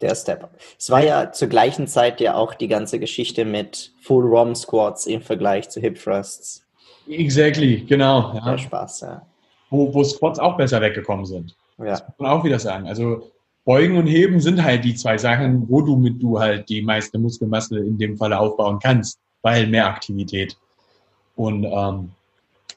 Der 0.00 0.16
Step-Up. 0.16 0.58
Es 0.76 0.90
war 0.90 1.04
ja 1.04 1.30
zur 1.30 1.46
gleichen 1.46 1.86
Zeit 1.86 2.20
ja 2.20 2.34
auch 2.34 2.54
die 2.54 2.66
ganze 2.66 2.98
Geschichte 2.98 3.44
mit 3.44 3.92
Full 4.02 4.26
ROM 4.26 4.56
Squats 4.56 5.06
im 5.06 5.22
Vergleich 5.22 5.68
zu 5.68 5.80
Hip 5.80 6.02
Thrusts. 6.02 6.66
Exactly, 7.08 7.84
genau. 7.86 8.34
Ja. 8.34 8.50
Der 8.50 8.58
Spaß, 8.58 9.02
ja. 9.02 9.24
Wo, 9.70 9.94
wo 9.94 10.02
Squats 10.02 10.40
auch 10.40 10.56
besser 10.56 10.80
weggekommen 10.80 11.26
sind. 11.26 11.54
Ja. 11.78 11.84
Das 11.84 12.02
muss 12.02 12.18
man 12.18 12.32
auch 12.32 12.42
wieder 12.42 12.58
sagen. 12.58 12.88
Also 12.88 13.30
Beugen 13.66 13.98
und 13.98 14.06
Heben 14.06 14.38
sind 14.38 14.62
halt 14.62 14.84
die 14.84 14.94
zwei 14.94 15.18
Sachen, 15.18 15.68
wo 15.68 15.82
du 15.82 15.96
mit 15.96 16.22
du 16.22 16.38
halt 16.38 16.68
die 16.68 16.82
meiste 16.82 17.18
Muskelmasse 17.18 17.80
in 17.80 17.98
dem 17.98 18.16
Fall 18.16 18.32
aufbauen 18.32 18.78
kannst, 18.80 19.18
weil 19.42 19.66
mehr 19.66 19.88
Aktivität. 19.88 20.56
Und 21.34 21.64
ähm, 21.64 22.10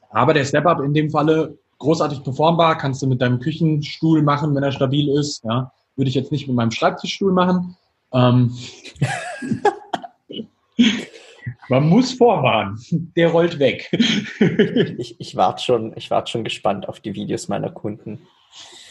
aber 0.09 0.33
der 0.33 0.45
Step-Up 0.45 0.81
in 0.81 0.95
dem 0.95 1.11
Falle 1.11 1.55
großartig 1.77 2.23
performbar, 2.23 2.75
kannst 2.75 3.03
du 3.03 3.07
mit 3.07 3.21
deinem 3.21 3.39
Küchenstuhl 3.39 4.23
machen, 4.23 4.55
wenn 4.55 4.63
er 4.63 4.71
stabil 4.71 5.09
ist. 5.09 5.43
Ja, 5.43 5.71
würde 5.95 6.09
ich 6.09 6.15
jetzt 6.15 6.31
nicht 6.31 6.47
mit 6.47 6.55
meinem 6.55 6.71
Schreibtischstuhl 6.71 7.33
machen. 7.33 7.77
Ähm, 8.11 8.57
man 11.69 11.87
muss 11.87 12.13
vorwarnen, 12.13 12.79
der 13.15 13.29
rollt 13.29 13.59
weg. 13.59 13.91
ich 14.97 15.19
ich 15.19 15.35
warte 15.35 15.63
schon, 15.63 15.93
wart 16.09 16.29
schon 16.29 16.43
gespannt 16.43 16.89
auf 16.89 16.99
die 16.99 17.13
Videos 17.13 17.47
meiner 17.47 17.69
Kunden 17.69 18.21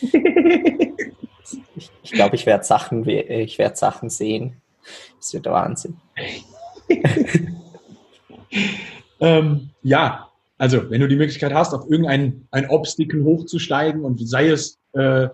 ich 2.02 2.12
glaube, 2.12 2.36
ich 2.36 2.46
werde 2.46 2.64
Sachen, 2.64 3.08
ich 3.08 3.58
werde 3.58 3.76
Sachen 3.76 4.10
sehen. 4.10 4.60
Das 5.18 5.32
wird 5.32 5.46
der 5.46 5.52
Wahnsinn. 5.52 5.96
ähm, 9.20 9.70
ja, 9.82 10.28
also 10.56 10.90
wenn 10.90 11.00
du 11.00 11.08
die 11.08 11.16
Möglichkeit 11.16 11.54
hast, 11.54 11.74
auf 11.74 11.88
irgendein 11.88 12.46
ein 12.50 12.68
Obstacle 12.68 13.24
hochzusteigen 13.24 14.04
und 14.04 14.26
sei 14.26 14.48
es 14.48 14.78
äh, 14.92 15.28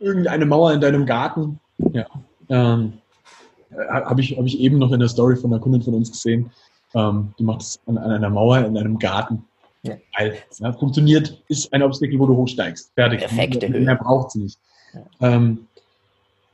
irgendeine 0.00 0.46
Mauer 0.46 0.72
in 0.72 0.80
deinem 0.80 1.06
Garten, 1.06 1.60
ja, 1.92 2.06
ähm, 2.48 2.94
habe 3.88 4.20
ich, 4.20 4.36
hab 4.36 4.44
ich 4.44 4.60
eben 4.60 4.78
noch 4.78 4.92
in 4.92 5.00
der 5.00 5.08
Story 5.08 5.36
von 5.36 5.52
einer 5.52 5.62
Kundin 5.62 5.82
von 5.82 5.94
uns 5.94 6.10
gesehen. 6.10 6.50
Ähm, 6.94 7.34
die 7.38 7.44
macht 7.44 7.62
es 7.62 7.80
an, 7.86 7.98
an 7.98 8.10
einer 8.10 8.30
Mauer 8.30 8.58
in 8.58 8.76
einem 8.76 8.98
Garten. 8.98 9.44
Ja. 9.82 9.96
Geil. 10.16 10.36
Ja, 10.58 10.72
funktioniert, 10.72 11.42
ist 11.48 11.72
ein 11.72 11.82
Obstacle, 11.82 12.18
wo 12.18 12.26
du 12.26 12.36
hochsteigst. 12.36 12.92
Fertig. 12.94 13.20
Perfekte 13.20 13.68
Höhe. 13.68 13.80
Mehr 13.80 13.96
braucht 13.96 14.28
es 14.28 14.34
nicht. 14.36 14.58
Ähm, 15.20 15.66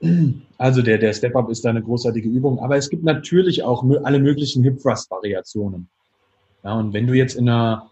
also 0.58 0.82
der, 0.82 0.98
der 0.98 1.12
Step-Up 1.12 1.50
ist 1.50 1.64
da 1.64 1.70
eine 1.70 1.82
großartige 1.82 2.28
Übung. 2.28 2.58
Aber 2.60 2.76
es 2.76 2.88
gibt 2.90 3.04
natürlich 3.04 3.62
auch 3.62 3.84
alle 4.04 4.18
möglichen 4.18 4.62
Hip-Thrust-Variationen. 4.62 5.88
Ja, 6.64 6.74
und 6.74 6.92
wenn 6.92 7.06
du 7.06 7.14
jetzt 7.14 7.34
in 7.34 7.48
einer, 7.48 7.90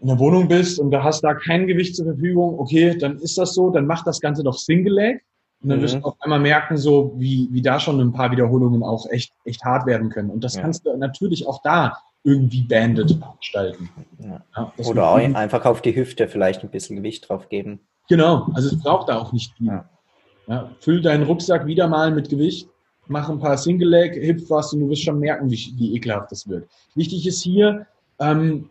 in 0.00 0.10
einer 0.10 0.18
Wohnung 0.18 0.48
bist 0.48 0.78
und 0.78 0.90
du 0.90 1.02
hast 1.02 1.22
da 1.22 1.34
kein 1.34 1.66
Gewicht 1.66 1.96
zur 1.96 2.06
Verfügung, 2.06 2.58
okay, 2.58 2.96
dann 2.96 3.18
ist 3.18 3.38
das 3.38 3.54
so, 3.54 3.70
dann 3.70 3.86
mach 3.86 4.04
das 4.04 4.20
Ganze 4.20 4.42
doch 4.42 4.58
Single-Leg. 4.58 5.22
Und 5.62 5.70
dann 5.70 5.78
mhm. 5.78 5.82
wirst 5.82 5.94
du 5.96 6.00
auf 6.00 6.16
einmal 6.20 6.40
merken, 6.40 6.76
so 6.76 7.14
wie, 7.16 7.48
wie 7.50 7.62
da 7.62 7.80
schon 7.80 8.00
ein 8.00 8.12
paar 8.12 8.30
Wiederholungen 8.30 8.82
auch 8.82 9.08
echt, 9.10 9.32
echt 9.44 9.64
hart 9.64 9.86
werden 9.86 10.10
können. 10.10 10.30
Und 10.30 10.44
das 10.44 10.54
ja. 10.54 10.62
kannst 10.62 10.84
du 10.84 10.96
natürlich 10.96 11.46
auch 11.46 11.62
da 11.62 11.96
irgendwie 12.24 12.62
banded 12.62 13.18
gestalten. 13.38 13.88
Ja. 14.18 14.72
Oder 14.78 15.08
auch 15.08 15.16
einfach 15.16 15.64
auf 15.64 15.80
die 15.80 15.94
Hüfte 15.94 16.28
vielleicht 16.28 16.62
ein 16.62 16.70
bisschen 16.70 16.96
Gewicht 16.96 17.28
drauf 17.28 17.48
geben. 17.48 17.80
Genau, 18.08 18.48
also 18.54 18.68
es 18.68 18.78
braucht 18.80 19.08
da 19.08 19.18
auch 19.18 19.32
nicht 19.32 19.52
viel. 19.54 19.80
Ja. 20.48 20.70
füll 20.78 21.02
deinen 21.02 21.24
Rucksack 21.24 21.66
wieder 21.66 21.88
mal 21.88 22.12
mit 22.12 22.28
Gewicht, 22.28 22.68
mach 23.08 23.28
ein 23.28 23.38
paar 23.38 23.58
Single 23.58 23.88
Leg, 23.88 24.14
Hip 24.14 24.46
Thrust 24.46 24.74
und 24.74 24.80
du 24.80 24.88
wirst 24.88 25.02
schon 25.02 25.18
merken, 25.18 25.50
wie, 25.50 25.74
wie 25.76 25.96
ekelhaft 25.96 26.30
das 26.30 26.48
wird. 26.48 26.68
Wichtig 26.94 27.26
ist 27.26 27.42
hier, 27.42 27.86
ähm, 28.20 28.70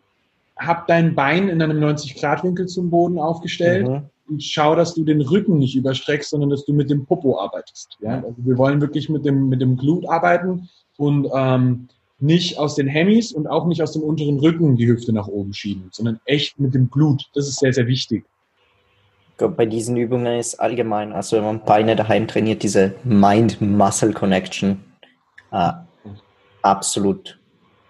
hab 0.58 0.88
dein 0.88 1.16
Bein 1.16 1.50
in 1.50 1.62
einem 1.62 1.84
90-Grad-Winkel 1.84 2.68
zum 2.68 2.90
Boden 2.90 3.20
aufgestellt 3.20 3.88
mhm. 3.88 4.04
und 4.30 4.42
schau, 4.42 4.76
dass 4.76 4.94
du 4.94 5.04
den 5.04 5.22
Rücken 5.22 5.58
nicht 5.58 5.76
überstreckst, 5.76 6.30
sondern 6.30 6.50
dass 6.50 6.66
du 6.66 6.74
mit 6.74 6.90
dem 6.90 7.06
Popo 7.06 7.40
arbeitest. 7.40 7.98
Ja? 8.00 8.24
Also 8.24 8.36
wir 8.38 8.58
wollen 8.58 8.80
wirklich 8.80 9.10
mit 9.10 9.26
dem, 9.26 9.50
mit 9.50 9.62
dem 9.62 9.76
Glut 9.76 10.08
arbeiten 10.08 10.70
und 10.98 11.28
ähm, 11.34 11.90
nicht 12.20 12.58
aus 12.58 12.76
den 12.76 12.88
Hemmis 12.88 13.34
und 13.34 13.48
auch 13.48 13.68
nicht 13.68 13.82
aus 13.82 13.92
dem 13.92 14.04
unteren 14.04 14.40
Rücken 14.40 14.78
die 14.78 14.88
Hüfte 14.88 15.12
nach 15.12 15.28
oben 15.28 15.54
schieben, 15.54 15.90
sondern 15.92 16.22
echt 16.26 16.58
mit 16.60 16.74
dem 16.74 16.88
Blut. 16.88 17.26
Das 17.34 17.48
ist 17.48 17.60
sehr, 17.60 17.74
sehr 17.74 17.88
wichtig. 17.88 18.26
Bei 19.38 19.66
diesen 19.66 19.98
Übungen 19.98 20.40
ist 20.40 20.56
allgemein, 20.56 21.12
also 21.12 21.36
wenn 21.36 21.44
man 21.44 21.66
Beine 21.66 21.96
daheim 21.98 22.28
trainiert, 22.28 22.64
diese 22.64 22.96
Mind-Muscle-Connection 23.04 24.82
äh, 25.52 25.72
absolut 26.62 27.38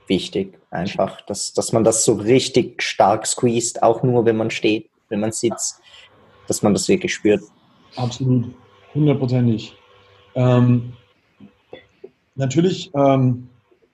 wichtig, 0.07 0.57
einfach, 0.71 1.21
dass, 1.21 1.53
dass 1.53 1.71
man 1.71 1.83
das 1.83 2.03
so 2.03 2.13
richtig 2.13 2.81
stark 2.81 3.27
squeezed, 3.27 3.83
auch 3.83 4.01
nur 4.01 4.25
wenn 4.25 4.37
man 4.37 4.49
steht, 4.49 4.89
wenn 5.09 5.19
man 5.19 5.31
sitzt, 5.31 5.81
dass 6.47 6.63
man 6.63 6.73
das 6.73 6.87
wirklich 6.87 7.13
spürt. 7.13 7.41
Absolut, 7.95 8.47
hundertprozentig. 8.93 9.75
Ähm, 10.33 10.93
natürlich 12.33 12.91
ähm, 12.95 13.49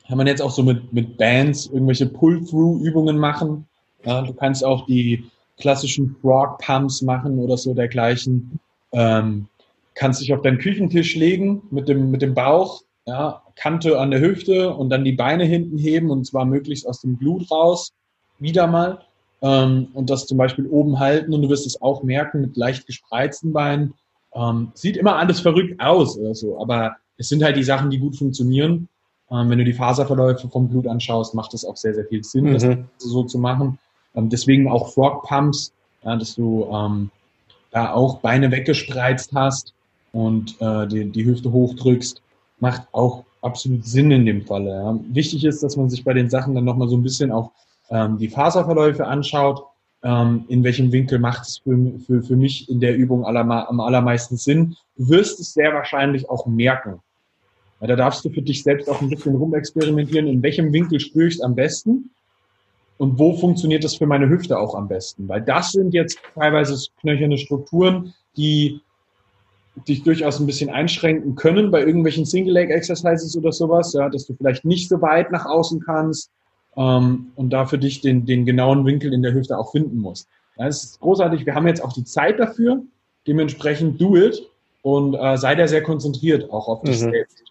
kann 0.07 0.17
man 0.17 0.27
jetzt 0.27 0.41
auch 0.41 0.51
so 0.51 0.63
mit, 0.63 0.91
mit 0.93 1.17
Bands 1.17 1.67
irgendwelche 1.67 2.05
Pull-Through-Übungen 2.05 3.17
machen. 3.17 3.67
Ja, 4.03 4.21
du 4.21 4.33
kannst 4.33 4.63
auch 4.65 4.85
die 4.85 5.25
klassischen 5.61 6.15
Frog-Pumps 6.21 7.01
machen 7.01 7.39
oder 7.39 7.57
so 7.57 7.73
dergleichen. 7.73 8.59
Ähm, 8.91 9.47
kannst 9.93 10.21
dich 10.21 10.33
auf 10.33 10.41
deinen 10.41 10.57
Küchentisch 10.57 11.15
legen 11.15 11.61
mit 11.71 11.87
dem, 11.87 12.11
mit 12.11 12.21
dem 12.21 12.33
Bauch, 12.33 12.81
ja, 13.05 13.41
Kante 13.55 13.99
an 13.99 14.11
der 14.11 14.21
Hüfte 14.21 14.73
und 14.73 14.89
dann 14.89 15.03
die 15.03 15.11
Beine 15.13 15.45
hinten 15.45 15.77
heben 15.77 16.09
und 16.09 16.25
zwar 16.25 16.45
möglichst 16.45 16.87
aus 16.87 17.01
dem 17.01 17.17
Blut 17.17 17.49
raus. 17.51 17.93
Wieder 18.39 18.67
mal. 18.67 18.99
Ähm, 19.41 19.87
und 19.93 20.09
das 20.09 20.27
zum 20.27 20.37
Beispiel 20.37 20.67
oben 20.67 20.99
halten 20.99 21.33
und 21.33 21.41
du 21.41 21.49
wirst 21.49 21.65
es 21.65 21.81
auch 21.81 22.03
merken 22.03 22.41
mit 22.41 22.57
leicht 22.57 22.85
gespreizten 22.85 23.53
Beinen. 23.53 23.93
Ähm, 24.33 24.71
sieht 24.75 24.97
immer 24.97 25.17
alles 25.17 25.39
verrückt 25.39 25.79
aus 25.79 26.17
oder 26.17 26.35
so, 26.35 26.59
aber 26.59 26.95
es 27.17 27.27
sind 27.29 27.43
halt 27.43 27.57
die 27.57 27.63
Sachen, 27.63 27.89
die 27.89 27.99
gut 27.99 28.15
funktionieren. 28.15 28.87
Ähm, 29.29 29.49
wenn 29.49 29.57
du 29.57 29.65
die 29.65 29.73
Faserverläufe 29.73 30.49
vom 30.49 30.69
Blut 30.69 30.87
anschaust, 30.87 31.33
macht 31.33 31.53
es 31.53 31.65
auch 31.65 31.77
sehr, 31.77 31.93
sehr 31.93 32.05
viel 32.05 32.23
Sinn, 32.23 32.45
mhm. 32.45 32.53
das 32.53 32.65
so 32.97 33.23
zu 33.23 33.39
machen. 33.39 33.79
Ähm, 34.15 34.29
deswegen 34.29 34.69
auch 34.69 34.93
Frog 34.93 35.23
Pumps, 35.23 35.71
ja, 36.03 36.15
dass 36.15 36.35
du 36.35 36.65
ähm, 36.71 37.09
da 37.71 37.93
auch 37.93 38.19
Beine 38.19 38.51
weggespreizt 38.51 39.31
hast 39.33 39.73
und 40.11 40.59
äh, 40.61 40.87
die, 40.87 41.05
die 41.05 41.25
Hüfte 41.25 41.51
hochdrückst, 41.51 42.21
macht 42.59 42.83
auch 42.91 43.23
absolut 43.41 43.85
Sinn 43.85 44.11
in 44.11 44.25
dem 44.25 44.45
Falle. 44.45 44.69
Ja. 44.69 44.99
Wichtig 45.09 45.45
ist, 45.45 45.63
dass 45.63 45.77
man 45.77 45.89
sich 45.89 46.03
bei 46.03 46.13
den 46.13 46.29
Sachen 46.29 46.53
dann 46.55 46.65
nochmal 46.65 46.87
so 46.87 46.95
ein 46.95 47.03
bisschen 47.03 47.31
auch 47.31 47.51
ähm, 47.89 48.17
die 48.17 48.29
Faserverläufe 48.29 49.05
anschaut. 49.07 49.65
Ähm, 50.03 50.45
in 50.47 50.63
welchem 50.63 50.91
Winkel 50.91 51.19
macht 51.19 51.43
es 51.43 51.59
für, 51.59 51.77
für, 52.05 52.23
für 52.23 52.35
mich 52.35 52.69
in 52.69 52.79
der 52.79 52.95
Übung 52.95 53.23
aller, 53.23 53.41
am 53.41 53.79
allermeisten 53.79 54.35
Sinn? 54.35 54.75
Du 54.97 55.09
wirst 55.09 55.39
es 55.39 55.53
sehr 55.53 55.73
wahrscheinlich 55.73 56.29
auch 56.29 56.45
merken. 56.47 56.99
Ja, 57.79 57.87
da 57.87 57.95
darfst 57.95 58.25
du 58.25 58.29
für 58.29 58.41
dich 58.41 58.63
selbst 58.63 58.89
auch 58.89 59.01
ein 59.01 59.09
bisschen 59.09 59.35
rumexperimentieren, 59.35 60.27
in 60.27 60.41
welchem 60.43 60.71
Winkel 60.73 60.97
ich 60.97 61.15
es 61.15 61.41
am 61.41 61.55
besten 61.55 62.11
und 63.01 63.17
wo 63.17 63.35
funktioniert 63.35 63.83
das 63.83 63.95
für 63.95 64.05
meine 64.05 64.29
Hüfte 64.29 64.59
auch 64.59 64.75
am 64.75 64.87
besten. 64.87 65.27
Weil 65.27 65.41
das 65.41 65.71
sind 65.71 65.91
jetzt 65.91 66.19
teilweise 66.35 66.77
knöcherne 66.99 67.39
Strukturen, 67.39 68.13
die 68.37 68.79
dich 69.87 70.03
durchaus 70.03 70.39
ein 70.39 70.45
bisschen 70.45 70.69
einschränken 70.69 71.33
können 71.33 71.71
bei 71.71 71.79
irgendwelchen 71.79 72.27
Single-Leg-Exercises 72.27 73.35
oder 73.35 73.51
sowas, 73.53 73.93
ja, 73.93 74.07
dass 74.07 74.27
du 74.27 74.35
vielleicht 74.35 74.65
nicht 74.65 74.87
so 74.87 75.01
weit 75.01 75.31
nach 75.31 75.47
außen 75.47 75.81
kannst 75.81 76.29
ähm, 76.77 77.31
und 77.35 77.49
da 77.49 77.65
für 77.65 77.79
dich 77.79 78.01
den, 78.01 78.27
den 78.27 78.45
genauen 78.45 78.85
Winkel 78.85 79.13
in 79.13 79.23
der 79.23 79.33
Hüfte 79.33 79.57
auch 79.57 79.71
finden 79.71 79.97
musst. 79.97 80.27
Ja, 80.59 80.67
das 80.67 80.83
ist 80.83 80.99
großartig. 80.99 81.47
Wir 81.47 81.55
haben 81.55 81.65
jetzt 81.65 81.83
auch 81.83 81.93
die 81.93 82.03
Zeit 82.03 82.39
dafür. 82.39 82.83
Dementsprechend 83.25 83.99
do 83.99 84.15
it 84.15 84.47
und 84.83 85.15
äh, 85.15 85.39
sei 85.39 85.55
da 85.55 85.67
sehr 85.67 85.81
konzentriert 85.81 86.51
auch 86.51 86.67
auf 86.67 86.83
dich 86.83 87.01
mhm. 87.01 87.09
selbst. 87.09 87.50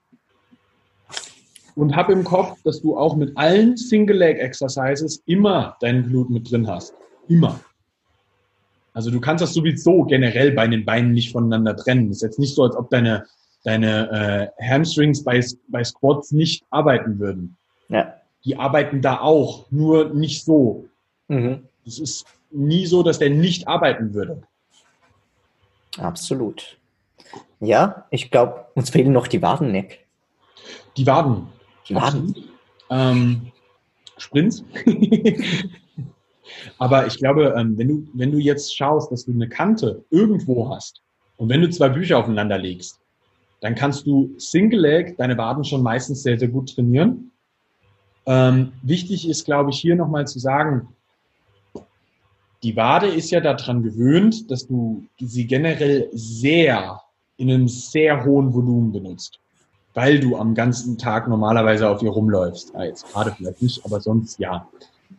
Und 1.74 1.96
hab 1.96 2.10
im 2.10 2.24
Kopf, 2.24 2.62
dass 2.62 2.80
du 2.82 2.96
auch 2.96 3.16
mit 3.16 3.36
allen 3.36 3.76
Single-Leg-Exercises 3.76 5.22
immer 5.26 5.76
dein 5.80 6.04
Blut 6.04 6.30
mit 6.30 6.50
drin 6.50 6.66
hast. 6.66 6.94
Immer. 7.28 7.60
Also 8.92 9.10
du 9.10 9.20
kannst 9.20 9.42
das 9.42 9.54
sowieso 9.54 10.04
generell 10.04 10.52
bei 10.52 10.66
den 10.66 10.84
Beinen 10.84 11.12
nicht 11.12 11.32
voneinander 11.32 11.76
trennen. 11.76 12.08
Das 12.08 12.18
ist 12.18 12.22
jetzt 12.22 12.38
nicht 12.38 12.54
so, 12.54 12.64
als 12.64 12.76
ob 12.76 12.90
deine, 12.90 13.26
deine 13.64 14.50
äh, 14.58 14.68
Hamstrings 14.68 15.22
bei, 15.22 15.44
bei 15.68 15.84
Squats 15.84 16.32
nicht 16.32 16.64
arbeiten 16.70 17.18
würden. 17.18 17.56
Ja. 17.88 18.14
Die 18.44 18.56
arbeiten 18.56 19.00
da 19.00 19.20
auch, 19.20 19.70
nur 19.70 20.12
nicht 20.14 20.44
so. 20.44 20.86
Mhm. 21.28 21.68
Es 21.86 21.98
ist 21.98 22.26
nie 22.50 22.86
so, 22.86 23.02
dass 23.02 23.18
der 23.18 23.30
nicht 23.30 23.68
arbeiten 23.68 24.12
würde. 24.14 24.42
Absolut. 25.98 26.78
Ja, 27.60 28.06
ich 28.10 28.30
glaube, 28.30 28.66
uns 28.74 28.90
fehlen 28.90 29.12
noch 29.12 29.26
die 29.26 29.42
Waden, 29.42 29.70
Nick. 29.70 30.06
Die 30.96 31.06
Waden. 31.06 31.48
Die 31.90 31.94
Waden. 31.94 32.34
Ähm, 32.88 33.52
Sprints. 34.16 34.64
Aber 36.78 37.06
ich 37.06 37.18
glaube, 37.18 37.54
ähm, 37.56 37.76
wenn 37.76 37.88
du, 37.88 38.08
wenn 38.14 38.32
du 38.32 38.38
jetzt 38.38 38.76
schaust, 38.76 39.12
dass 39.12 39.24
du 39.24 39.32
eine 39.32 39.48
Kante 39.48 40.04
irgendwo 40.10 40.68
hast 40.70 41.02
und 41.36 41.48
wenn 41.48 41.60
du 41.60 41.70
zwei 41.70 41.88
Bücher 41.88 42.18
aufeinander 42.18 42.58
legst, 42.58 42.98
dann 43.60 43.74
kannst 43.74 44.06
du 44.06 44.34
Single 44.38 44.80
Leg 44.80 45.16
deine 45.16 45.36
Waden 45.36 45.64
schon 45.64 45.82
meistens 45.82 46.22
sehr, 46.22 46.38
sehr 46.38 46.48
gut 46.48 46.74
trainieren. 46.74 47.30
Ähm, 48.26 48.72
wichtig 48.82 49.28
ist, 49.28 49.44
glaube 49.44 49.70
ich, 49.70 49.78
hier 49.78 49.96
nochmal 49.96 50.26
zu 50.26 50.38
sagen, 50.38 50.88
die 52.62 52.76
Wade 52.76 53.08
ist 53.08 53.30
ja 53.30 53.40
daran 53.40 53.82
gewöhnt, 53.82 54.50
dass 54.50 54.66
du 54.66 55.06
sie 55.18 55.46
generell 55.46 56.08
sehr 56.12 57.00
in 57.36 57.50
einem 57.50 57.68
sehr 57.68 58.24
hohen 58.24 58.52
Volumen 58.52 58.92
benutzt, 58.92 59.40
weil 59.94 60.20
du 60.20 60.36
am 60.36 60.54
ganzen 60.54 60.98
Tag 60.98 61.28
normalerweise 61.28 61.88
auf 61.88 62.02
ihr 62.02 62.10
rumläufst. 62.10 62.72
Ja, 62.74 62.84
jetzt 62.84 63.12
gerade 63.12 63.32
vielleicht 63.32 63.62
nicht, 63.62 63.84
aber 63.84 64.00
sonst 64.00 64.38
ja. 64.38 64.68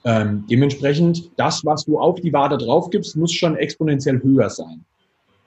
Ähm, 0.06 0.46
dementsprechend, 0.50 1.30
das, 1.38 1.66
was 1.66 1.86
du 1.86 2.00
auf 2.00 2.20
die 2.22 2.34
Wade 2.34 2.58
drauf 2.58 2.90
gibst, 2.90 3.16
muss 3.18 3.34
schon 3.34 3.56
exponentiell 3.58 4.22
höher 4.24 4.50
sein. 4.50 4.86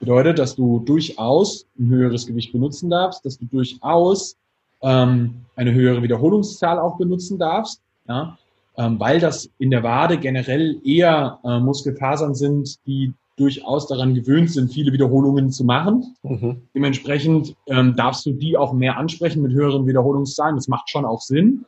Bedeutet, 0.01 0.39
dass 0.39 0.55
du 0.55 0.81
durchaus 0.81 1.67
ein 1.79 1.89
höheres 1.89 2.27
Gewicht 2.27 2.53
benutzen 2.53 2.91
darfst, 2.91 3.25
dass 3.25 3.39
du 3.39 3.47
durchaus 3.47 4.37
ähm, 4.83 5.37
eine 5.57 5.73
höhere 5.73 6.03
Wiederholungszahl 6.03 6.79
auch 6.79 6.99
benutzen 6.99 7.39
darfst, 7.39 7.81
ja, 8.07 8.37
ähm, 8.77 9.01
weil 9.01 9.19
das 9.19 9.49
in 9.59 9.71
der 9.71 9.83
Wade 9.83 10.19
generell 10.19 10.79
eher 10.85 11.39
äh, 11.45 11.59
Muskelfasern 11.59 12.35
sind, 12.35 12.77
die 12.87 13.13
durchaus 13.37 13.89
daran 13.89 14.15
gewöhnt 14.15 14.51
sind, 14.51 14.73
viele 14.73 14.93
Wiederholungen 14.93 15.51
zu 15.51 15.65
machen. 15.65 16.17
Mhm. 16.23 16.63
Dementsprechend 16.75 17.57
ähm, 17.67 17.97
darfst 17.97 18.25
du 18.27 18.33
die 18.33 18.57
auch 18.57 18.73
mehr 18.73 18.97
ansprechen 18.97 19.43
mit 19.43 19.53
höheren 19.53 19.87
Wiederholungszahlen. 19.87 20.57
Das 20.57 20.69
macht 20.69 20.89
schon 20.89 21.05
auch 21.05 21.21
Sinn. 21.21 21.65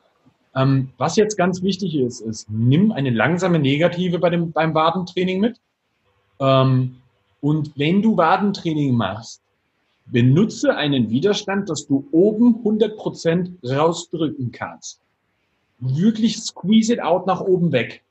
Ähm, 0.54 0.90
was 0.96 1.16
jetzt 1.16 1.36
ganz 1.36 1.62
wichtig 1.62 1.96
ist, 1.96 2.20
ist, 2.20 2.48
nimm 2.50 2.92
eine 2.92 3.10
langsame 3.10 3.58
Negative 3.58 4.18
bei 4.18 4.30
dem, 4.30 4.52
beim 4.52 4.74
Wadentraining 4.74 5.40
mit. 5.40 5.60
Ähm, 6.40 6.96
und 7.40 7.72
wenn 7.76 8.00
du 8.00 8.16
Wadentraining 8.16 8.94
machst, 8.94 9.42
benutze 10.06 10.76
einen 10.76 11.10
Widerstand, 11.10 11.68
dass 11.68 11.86
du 11.86 12.06
oben 12.12 12.62
100% 12.64 13.76
rausdrücken 13.76 14.52
kannst. 14.52 15.00
Wirklich 15.78 16.38
squeeze 16.38 16.92
it 16.92 17.02
out 17.02 17.26
nach 17.26 17.40
oben 17.40 17.72
weg. 17.72 18.02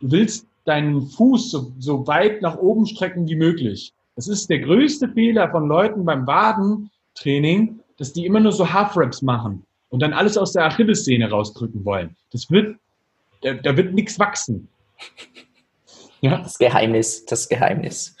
Du 0.00 0.10
willst 0.10 0.46
deinen 0.64 1.02
Fuß 1.02 1.50
so, 1.50 1.72
so 1.78 2.06
weit 2.06 2.42
nach 2.42 2.58
oben 2.58 2.86
strecken 2.86 3.26
wie 3.28 3.36
möglich. 3.36 3.92
Das 4.16 4.28
ist 4.28 4.50
der 4.50 4.60
größte 4.60 5.08
Fehler 5.08 5.50
von 5.50 5.66
Leuten 5.66 6.04
beim 6.04 6.26
Wadentraining, 6.26 7.80
dass 7.96 8.12
die 8.12 8.26
immer 8.26 8.40
nur 8.40 8.52
so 8.52 8.72
Half-Reps 8.72 9.22
machen 9.22 9.64
und 9.88 10.00
dann 10.00 10.12
alles 10.12 10.36
aus 10.36 10.52
der 10.52 10.66
Achillessehne 10.66 11.30
rausdrücken 11.30 11.84
wollen. 11.84 12.16
Das 12.30 12.50
wird, 12.50 12.76
da, 13.42 13.54
da 13.54 13.76
wird 13.76 13.94
nichts 13.94 14.18
wachsen. 14.18 14.68
Ja. 16.20 16.38
Das 16.38 16.56
Geheimnis, 16.56 17.24
das 17.24 17.48
Geheimnis. 17.48 18.14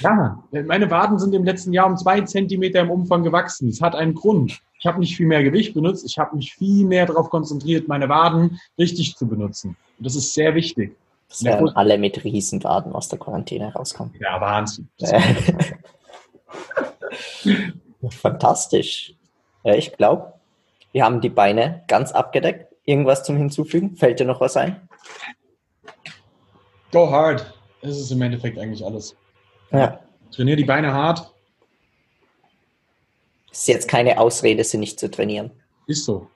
Ja, 0.00 0.42
meine 0.50 0.90
Waden 0.90 1.20
sind 1.20 1.34
im 1.34 1.44
letzten 1.44 1.72
Jahr 1.72 1.86
um 1.86 1.96
zwei 1.96 2.20
Zentimeter 2.22 2.80
im 2.80 2.90
Umfang 2.90 3.22
gewachsen. 3.22 3.68
Es 3.68 3.80
hat 3.80 3.94
einen 3.94 4.14
Grund. 4.14 4.60
Ich 4.80 4.86
habe 4.86 4.98
nicht 4.98 5.16
viel 5.16 5.26
mehr 5.26 5.44
Gewicht 5.44 5.72
benutzt. 5.72 6.04
Ich 6.04 6.18
habe 6.18 6.34
mich 6.34 6.52
viel 6.54 6.84
mehr 6.84 7.06
darauf 7.06 7.30
konzentriert, 7.30 7.86
meine 7.86 8.08
Waden 8.08 8.60
richtig 8.76 9.16
zu 9.16 9.28
benutzen. 9.28 9.76
Und 9.98 10.06
das 10.06 10.16
ist 10.16 10.34
sehr 10.34 10.56
wichtig. 10.56 10.96
Das 11.28 11.44
werden 11.44 11.68
alle 11.70 11.98
mit 11.98 12.22
Riesenwaden 12.22 12.92
aus 12.92 13.08
der 13.08 13.18
Quarantäne 13.18 13.72
rauskommen. 13.72 14.14
Ja, 14.20 14.40
Wahnsinn. 14.40 14.88
Fantastisch. 18.10 19.14
Ja, 19.64 19.74
ich 19.74 19.96
glaube, 19.96 20.34
wir 20.92 21.04
haben 21.04 21.20
die 21.20 21.30
Beine 21.30 21.82
ganz 21.88 22.12
abgedeckt. 22.12 22.72
Irgendwas 22.84 23.24
zum 23.24 23.36
Hinzufügen? 23.36 23.96
Fällt 23.96 24.20
dir 24.20 24.26
noch 24.26 24.40
was 24.40 24.56
ein? 24.56 24.88
Go 26.92 27.10
hard. 27.10 27.52
Das 27.80 27.98
ist 27.98 28.10
im 28.10 28.22
Endeffekt 28.22 28.58
eigentlich 28.58 28.84
alles. 28.84 29.16
Ja. 29.72 30.00
Trainiere 30.30 30.56
die 30.56 30.64
Beine 30.64 30.92
hart. 30.92 31.32
Ist 33.50 33.68
jetzt 33.68 33.88
keine 33.88 34.18
Ausrede, 34.18 34.64
sie 34.64 34.78
nicht 34.78 34.98
zu 34.98 35.10
trainieren. 35.10 35.50
Ist 35.86 36.04
so. 36.04 36.28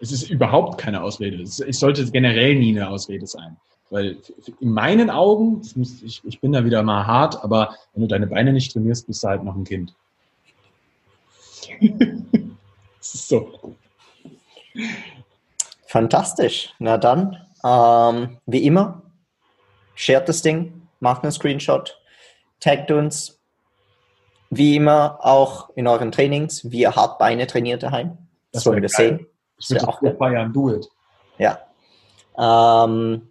Es 0.00 0.12
ist 0.12 0.28
überhaupt 0.28 0.78
keine 0.78 1.02
Ausrede. 1.02 1.42
Es 1.42 1.56
sollte 1.56 2.10
generell 2.10 2.56
nie 2.56 2.70
eine 2.70 2.90
Ausrede 2.90 3.26
sein. 3.26 3.56
Weil 3.90 4.16
in 4.60 4.70
meinen 4.70 5.10
Augen, 5.10 5.60
ich, 6.04 6.24
ich 6.24 6.40
bin 6.40 6.52
da 6.52 6.64
wieder 6.64 6.82
mal 6.82 7.06
hart, 7.06 7.42
aber 7.44 7.76
wenn 7.92 8.02
du 8.02 8.08
deine 8.08 8.26
Beine 8.26 8.52
nicht 8.52 8.72
trainierst, 8.72 9.06
bist 9.06 9.22
du 9.22 9.28
halt 9.28 9.44
noch 9.44 9.54
ein 9.54 9.64
Kind. 9.64 9.94
Es 13.04 13.14
ist 13.14 13.28
so. 13.28 13.76
Fantastisch. 15.86 16.72
Na 16.78 16.96
dann, 16.96 17.36
ähm, 17.62 18.38
wie 18.46 18.64
immer, 18.64 19.02
shared 19.94 20.26
das 20.26 20.40
Ding, 20.40 20.88
macht 21.00 21.22
einen 21.22 21.32
Screenshot, 21.32 22.00
taggt 22.60 22.90
uns. 22.90 23.38
Wie 24.48 24.76
immer 24.76 25.18
auch 25.20 25.68
in 25.76 25.86
euren 25.86 26.12
Trainings, 26.12 26.70
wie 26.70 26.80
ihr 26.80 26.96
hart 26.96 27.18
Beine 27.18 27.46
trainiert 27.46 27.82
daheim. 27.82 28.16
Das, 28.52 28.62
das 28.62 28.66
wollen 28.66 28.82
wir 28.82 28.88
geil. 28.88 29.18
sehen. 29.18 29.26
Ich 29.58 29.70
will 29.70 29.80
auch 29.80 30.00
feiern, 30.18 30.52
do 30.52 30.74
it. 30.74 30.88
Ja. 31.38 31.58
Ähm, 32.38 33.30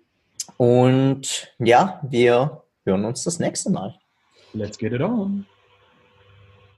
und 0.58 1.54
ja, 1.60 2.02
wir 2.04 2.64
hören 2.86 3.06
uns 3.06 3.24
das 3.24 3.40
nächste 3.40 3.70
Mal. 3.70 3.96
Let's 4.54 4.78
get 4.78 4.94
it 4.94 5.02
on. 5.02 5.46